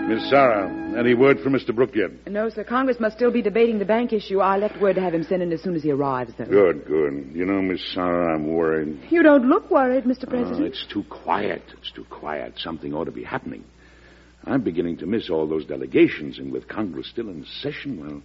Miss 0.07 0.29
Sarah, 0.29 0.76
any 0.97 1.13
word 1.13 1.39
from 1.39 1.53
Mr. 1.53 1.73
Brooke 1.73 1.95
yet? 1.95 2.11
No, 2.27 2.49
sir. 2.49 2.63
Congress 2.63 2.99
must 2.99 3.15
still 3.15 3.31
be 3.31 3.41
debating 3.41 3.79
the 3.79 3.85
bank 3.85 4.13
issue. 4.13 4.39
I 4.39 4.57
left 4.57 4.81
word 4.81 4.95
to 4.95 5.01
have 5.01 5.13
him 5.13 5.23
sent 5.23 5.41
in 5.41 5.51
as 5.53 5.61
soon 5.61 5.75
as 5.75 5.83
he 5.83 5.91
arrives, 5.91 6.33
though. 6.37 6.45
Good, 6.45 6.85
good. 6.85 7.31
You 7.33 7.45
know, 7.45 7.61
Miss 7.61 7.81
Sarah, 7.93 8.33
I'm 8.35 8.47
worried. 8.47 8.99
You 9.09 9.23
don't 9.23 9.47
look 9.47 9.69
worried, 9.69 10.05
Mr. 10.05 10.23
Oh, 10.23 10.29
President. 10.31 10.65
it's 10.65 10.85
too 10.91 11.03
quiet. 11.09 11.61
It's 11.79 11.91
too 11.91 12.05
quiet. 12.09 12.53
Something 12.57 12.93
ought 12.93 13.05
to 13.05 13.11
be 13.11 13.23
happening. 13.23 13.63
I'm 14.45 14.61
beginning 14.61 14.97
to 14.97 15.05
miss 15.05 15.29
all 15.29 15.47
those 15.47 15.65
delegations, 15.65 16.39
and 16.39 16.51
with 16.51 16.67
Congress 16.67 17.07
still 17.09 17.29
in 17.29 17.45
session, 17.61 17.99
well, 17.99 18.21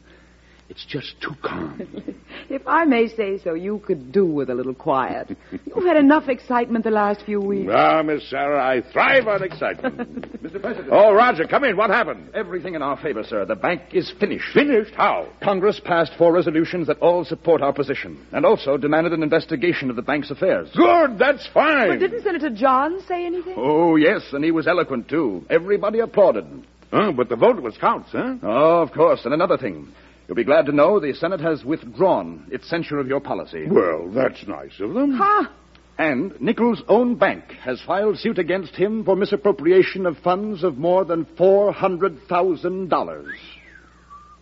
it's 0.72 0.86
just 0.86 1.20
too 1.20 1.34
calm. 1.42 1.78
If 2.48 2.66
I 2.66 2.84
may 2.84 3.08
say 3.08 3.38
so, 3.38 3.52
you 3.54 3.78
could 3.86 4.10
do 4.10 4.26
with 4.26 4.48
a 4.50 4.54
little 4.54 4.74
quiet. 4.74 5.36
You've 5.66 5.84
had 5.84 5.96
enough 5.96 6.28
excitement 6.28 6.84
the 6.84 6.90
last 6.90 7.22
few 7.24 7.40
weeks. 7.40 7.70
ah, 7.74 8.02
Miss 8.02 8.28
Sarah, 8.28 8.62
I 8.62 8.82
thrive 8.92 9.26
on 9.28 9.42
excitement. 9.42 9.98
Mr. 10.42 10.60
President. 10.60 10.88
oh, 10.90 11.12
Roger, 11.14 11.46
come 11.46 11.64
in. 11.64 11.76
What 11.76 11.90
happened? 11.90 12.30
Everything 12.34 12.74
in 12.74 12.82
our 12.82 12.96
favor, 12.96 13.22
sir. 13.22 13.44
The 13.44 13.54
bank 13.54 13.82
is 13.92 14.12
finished. 14.18 14.52
Finished? 14.52 14.94
How? 14.94 15.28
Congress 15.42 15.80
passed 15.84 16.12
four 16.18 16.32
resolutions 16.32 16.86
that 16.88 16.98
all 16.98 17.24
support 17.24 17.62
our 17.62 17.72
position, 17.72 18.26
and 18.32 18.44
also 18.44 18.76
demanded 18.76 19.12
an 19.12 19.22
investigation 19.22 19.88
of 19.90 19.96
the 19.96 20.02
bank's 20.02 20.30
affairs. 20.30 20.68
Good, 20.74 21.18
that's 21.18 21.46
fine. 21.54 21.88
But 21.90 22.00
didn't 22.00 22.22
Senator 22.22 22.50
John 22.50 23.00
say 23.06 23.24
anything? 23.26 23.54
Oh, 23.56 23.96
yes, 23.96 24.22
and 24.32 24.42
he 24.44 24.50
was 24.50 24.66
eloquent, 24.66 25.08
too. 25.08 25.44
Everybody 25.50 26.00
applauded. 26.00 26.46
Oh, 26.92 27.12
but 27.12 27.28
the 27.28 27.36
vote 27.36 27.60
was 27.62 27.76
counts, 27.78 28.10
huh? 28.12 28.36
Oh, 28.42 28.82
of 28.82 28.92
course. 28.92 29.20
And 29.24 29.32
another 29.32 29.56
thing. 29.56 29.88
You'll 30.32 30.36
be 30.36 30.44
glad 30.44 30.64
to 30.64 30.72
know 30.72 30.98
the 30.98 31.12
Senate 31.12 31.42
has 31.42 31.62
withdrawn 31.62 32.46
its 32.50 32.66
censure 32.66 32.98
of 32.98 33.06
your 33.06 33.20
policy. 33.20 33.66
Well, 33.68 34.10
that's 34.10 34.48
nice 34.48 34.80
of 34.80 34.94
them. 34.94 35.12
Ha! 35.12 35.52
And 35.98 36.40
Nichols' 36.40 36.82
own 36.88 37.16
bank 37.16 37.52
has 37.62 37.82
filed 37.82 38.16
suit 38.16 38.38
against 38.38 38.74
him 38.74 39.04
for 39.04 39.14
misappropriation 39.14 40.06
of 40.06 40.16
funds 40.16 40.64
of 40.64 40.78
more 40.78 41.04
than 41.04 41.26
$400,000. 41.26 43.26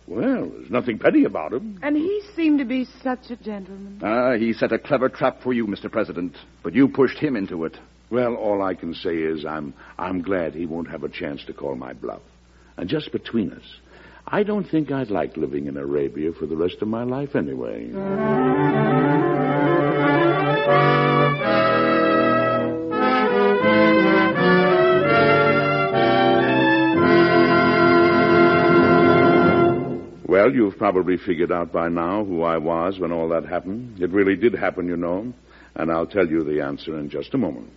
Well, 0.07 0.49
there's 0.49 0.71
nothing 0.71 0.97
petty 0.97 1.25
about 1.25 1.51
him. 1.51 1.77
And 1.83 1.97
he 1.97 2.21
seemed 2.37 2.59
to 2.59 2.65
be 2.65 2.85
such 3.03 3.29
a 3.29 3.35
gentleman. 3.35 3.99
Ah, 4.01 4.37
he 4.37 4.53
set 4.53 4.71
a 4.71 4.79
clever 4.79 5.09
trap 5.09 5.41
for 5.43 5.51
you, 5.51 5.67
Mr. 5.67 5.91
President, 5.91 6.37
but 6.63 6.73
you 6.73 6.87
pushed 6.87 7.17
him 7.17 7.35
into 7.35 7.65
it. 7.65 7.77
Well, 8.09 8.35
all 8.35 8.61
I 8.61 8.75
can 8.75 8.93
say 8.93 9.17
is 9.17 9.45
I'm 9.45 9.73
I'm 9.97 10.21
glad 10.21 10.53
he 10.53 10.67
won't 10.67 10.89
have 10.89 11.03
a 11.03 11.09
chance 11.09 11.43
to 11.47 11.53
call 11.53 11.75
my 11.75 11.91
bluff. 11.91 12.21
And 12.77 12.87
just 12.87 13.11
between 13.11 13.51
us, 13.51 13.65
I 14.27 14.43
don't 14.43 14.63
think 14.63 14.91
I'd 14.91 15.09
like 15.09 15.35
living 15.35 15.67
in 15.67 15.77
Arabia 15.77 16.31
for 16.31 16.45
the 16.45 16.55
rest 16.55 16.77
of 16.81 16.87
my 16.87 17.03
life 17.03 17.35
anyway. 17.35 17.91
Well, 30.27 30.53
you've 30.53 30.77
probably 30.77 31.17
figured 31.17 31.51
out 31.51 31.73
by 31.73 31.89
now 31.89 32.23
who 32.23 32.41
I 32.43 32.57
was 32.57 32.97
when 32.97 33.11
all 33.11 33.29
that 33.29 33.45
happened. 33.45 34.01
It 34.01 34.11
really 34.11 34.35
did 34.37 34.53
happen, 34.53 34.87
you 34.87 34.95
know, 34.95 35.33
and 35.75 35.91
I'll 35.91 36.07
tell 36.07 36.25
you 36.25 36.43
the 36.43 36.61
answer 36.61 36.97
in 36.97 37.09
just 37.09 37.33
a 37.33 37.37
moment. 37.37 37.69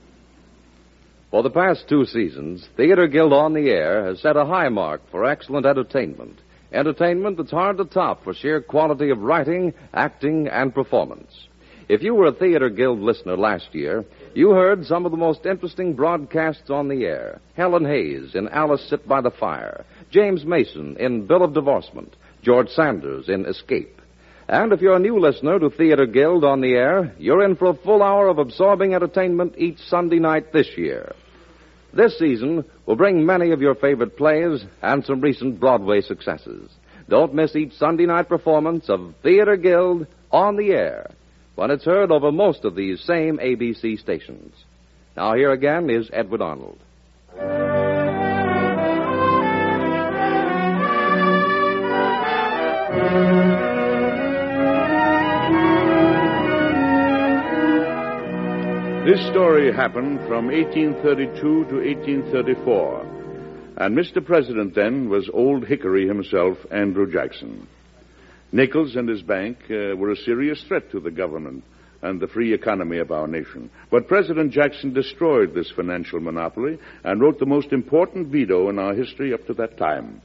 For 1.35 1.42
the 1.42 1.51
past 1.51 1.88
two 1.88 2.05
seasons, 2.05 2.68
Theater 2.77 3.09
Guild 3.09 3.33
on 3.33 3.55
the 3.55 3.68
Air 3.68 4.05
has 4.05 4.20
set 4.20 4.37
a 4.37 4.44
high 4.44 4.68
mark 4.68 5.03
for 5.11 5.25
excellent 5.25 5.66
entertainment. 5.66 6.38
Entertainment 6.73 7.38
that's 7.38 7.51
hard 7.51 7.77
to 7.79 7.87
top 7.87 8.23
for 8.23 8.33
sheer 8.33 8.61
quality 8.61 9.11
of 9.11 9.18
writing, 9.18 9.75
acting, 9.92 10.47
and 10.47 10.73
performance. 10.73 11.49
If 11.88 12.05
you 12.05 12.14
were 12.14 12.27
a 12.27 12.33
Theater 12.33 12.70
Guild 12.70 13.01
listener 13.01 13.37
last 13.37 13.75
year, 13.75 14.05
you 14.33 14.51
heard 14.51 14.87
some 14.87 15.05
of 15.05 15.11
the 15.11 15.18
most 15.18 15.44
interesting 15.44 15.94
broadcasts 15.94 16.70
on 16.70 16.87
the 16.87 17.05
air. 17.05 17.40
Helen 17.57 17.85
Hayes 17.85 18.37
in 18.37 18.47
Alice 18.51 18.88
Sit 18.88 19.09
by 19.09 19.20
the 19.20 19.33
Fire, 19.33 19.85
James 20.12 20.44
Mason 20.44 20.97
in 21.01 21.27
Bill 21.27 21.42
of 21.42 21.53
Divorcement, 21.53 22.14
George 22.44 22.68
Sanders 22.68 23.29
in 23.29 23.44
Escape. 23.47 24.01
And 24.47 24.73
if 24.73 24.81
you're 24.81 24.94
a 24.94 25.01
new 25.01 25.18
listener 25.18 25.59
to 25.59 25.70
Theater 25.70 26.07
Guild 26.07 26.44
on 26.44 26.61
the 26.61 26.75
air, 26.75 27.12
you're 27.18 27.44
in 27.44 27.57
for 27.57 27.70
a 27.70 27.75
full 27.75 28.05
hour 28.05 28.29
of 28.29 28.38
absorbing 28.38 28.94
entertainment 28.94 29.55
each 29.59 29.81
Sunday 29.81 30.20
night 30.20 30.53
this 30.53 30.68
year. 30.77 31.12
This 31.94 32.18
season 32.18 32.64
will 32.87 32.96
bring 32.96 33.24
many 33.24 33.52
of 33.52 33.61
your 33.61 33.76
favorite 33.76 34.16
plays 34.16 34.64
and 34.83 35.04
some 35.04 35.20
recent 35.20 35.61
Broadway 35.61 36.00
successes. 36.00 36.68
Don't 37.09 37.35
miss 37.35 37.54
each 37.54 37.74
Sunday 37.74 38.07
night 38.07 38.28
performance 38.28 38.88
of 38.88 39.14
Theater 39.22 39.57
Guild 39.57 40.07
on 40.33 40.57
the 40.57 40.70
air 40.70 41.11
when 41.54 41.70
it's 41.70 41.85
heard 41.85 42.11
over 42.11 42.33
most 42.33 42.64
of 42.64 42.74
these 42.74 43.00
same 43.02 43.38
ABC 43.38 44.00
stations. 44.00 44.54
Now, 45.16 45.35
here 45.35 45.52
again 45.52 45.88
is 45.88 46.11
Edward 46.12 46.42
Arnold. 46.42 46.78
This 59.05 59.21
story 59.27 59.71
happened 59.71 60.21
from 60.27 60.47
1832 60.47 61.43
to 61.43 61.77
1834. 61.77 63.75
And 63.77 63.95
Mr. 63.95 64.25
President 64.25 64.75
then 64.75 65.11
was 65.11 65.29
Old 65.31 65.67
Hickory 65.67 66.09
himself, 66.09 66.57
Andrew 66.71 67.12
Jackson. 67.12 67.69
Nichols 68.51 68.97
and 68.97 69.07
his 69.07 69.21
bank 69.21 69.59
uh, 69.64 69.95
were 69.95 70.12
a 70.12 70.17
serious 70.17 70.64
threat 70.67 70.90
to 70.93 71.01
the 71.01 71.11
government 71.11 71.64
and 72.01 72.19
the 72.19 72.29
free 72.29 72.55
economy 72.55 72.97
of 72.97 73.11
our 73.11 73.27
nation. 73.27 73.69
But 73.90 74.09
President 74.09 74.53
Jackson 74.53 74.95
destroyed 74.95 75.53
this 75.53 75.71
financial 75.71 76.21
monopoly 76.21 76.79
and 77.05 77.21
wrote 77.21 77.38
the 77.38 77.45
most 77.45 77.73
important 77.73 78.29
veto 78.29 78.71
in 78.71 78.79
our 78.79 78.95
history 78.95 79.35
up 79.35 79.47
to 79.49 79.55
that 79.55 79.77
time. 79.77 80.23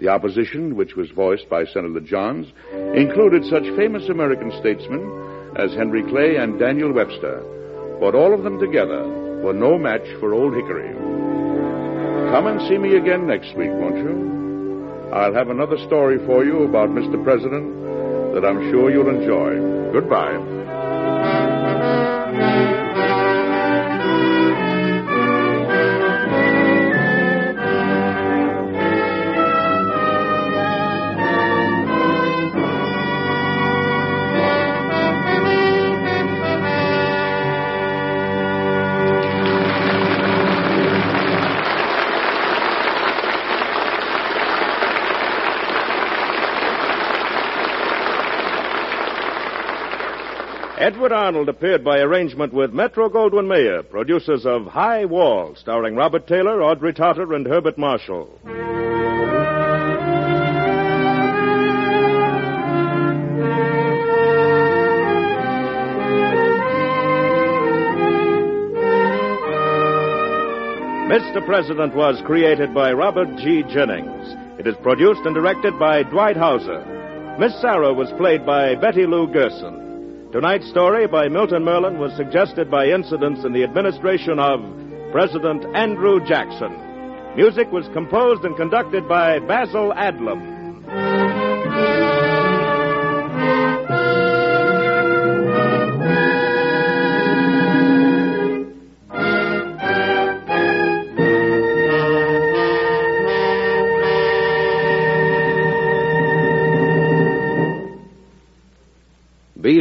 The 0.00 0.08
opposition, 0.08 0.74
which 0.74 0.96
was 0.96 1.10
voiced 1.10 1.48
by 1.48 1.66
Senator 1.66 2.00
Johns, 2.00 2.48
included 2.96 3.44
such 3.44 3.76
famous 3.76 4.08
American 4.08 4.50
statesmen 4.58 5.52
as 5.54 5.72
Henry 5.74 6.02
Clay 6.02 6.34
and 6.34 6.58
Daniel 6.58 6.92
Webster. 6.92 7.57
But 8.00 8.14
all 8.14 8.32
of 8.32 8.42
them 8.44 8.58
together 8.58 9.02
were 9.42 9.52
no 9.52 9.78
match 9.78 10.06
for 10.20 10.32
Old 10.34 10.54
Hickory. 10.54 10.94
Come 12.30 12.46
and 12.46 12.60
see 12.68 12.78
me 12.78 12.96
again 12.96 13.26
next 13.26 13.56
week, 13.56 13.70
won't 13.70 13.96
you? 13.96 15.10
I'll 15.12 15.34
have 15.34 15.48
another 15.48 15.78
story 15.86 16.18
for 16.26 16.44
you 16.44 16.64
about 16.64 16.90
Mr. 16.90 17.22
President 17.24 18.34
that 18.34 18.44
I'm 18.44 18.70
sure 18.70 18.90
you'll 18.90 19.08
enjoy. 19.08 19.92
Goodbye. 19.92 20.36
Arnold 51.12 51.48
appeared 51.48 51.84
by 51.84 51.98
arrangement 51.98 52.52
with 52.52 52.72
Metro 52.72 53.08
Goldwyn 53.08 53.46
Mayer, 53.46 53.82
producers 53.82 54.44
of 54.44 54.66
High 54.66 55.04
Wall, 55.04 55.54
starring 55.56 55.96
Robert 55.96 56.26
Taylor, 56.26 56.62
Audrey 56.62 56.92
Totter, 56.92 57.34
and 57.34 57.46
Herbert 57.46 57.78
Marshall. 57.78 58.28
Mr. 71.08 71.44
President 71.46 71.94
was 71.94 72.20
created 72.26 72.74
by 72.74 72.92
Robert 72.92 73.28
G. 73.38 73.62
Jennings. 73.62 74.36
It 74.58 74.66
is 74.66 74.76
produced 74.82 75.22
and 75.24 75.34
directed 75.34 75.78
by 75.78 76.02
Dwight 76.02 76.36
Hauser. 76.36 76.84
Miss 77.38 77.58
Sarah 77.60 77.94
was 77.94 78.10
played 78.18 78.44
by 78.44 78.74
Betty 78.74 79.06
Lou 79.06 79.26
Gerson. 79.32 79.87
Tonight's 80.30 80.68
story 80.68 81.06
by 81.06 81.26
Milton 81.28 81.64
Merlin 81.64 81.98
was 81.98 82.14
suggested 82.14 82.70
by 82.70 82.88
incidents 82.88 83.46
in 83.46 83.54
the 83.54 83.64
administration 83.64 84.38
of 84.38 84.60
President 85.10 85.64
Andrew 85.74 86.22
Jackson. 86.22 86.76
Music 87.34 87.72
was 87.72 87.88
composed 87.94 88.44
and 88.44 88.54
conducted 88.54 89.08
by 89.08 89.38
Basil 89.38 89.94
Adlam. 89.96 92.07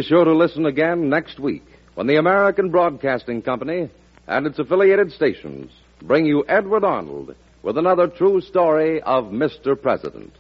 Sure 0.08 0.24
to 0.24 0.34
listen 0.34 0.66
again 0.66 1.10
next 1.10 1.38
week 1.38 1.66
when 1.96 2.08
the 2.08 2.16
American 2.16 2.70
Broadcasting 2.70 3.42
Company 3.42 3.90
and 4.26 4.48
its 4.48 4.58
affiliated 4.58 5.12
stations 5.12 5.70
bring 6.02 6.26
you 6.26 6.46
Edward 6.48 6.86
Arnold 6.86 7.36
with 7.62 7.78
another 7.78 8.08
true 8.08 8.40
story 8.40 9.02
of 9.02 9.26
Mr. 9.26 9.80
President. 9.80 10.32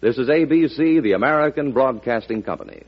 This 0.00 0.16
is 0.16 0.28
ABC, 0.28 1.02
the 1.02 1.12
American 1.12 1.72
Broadcasting 1.72 2.44
Company. 2.44 2.84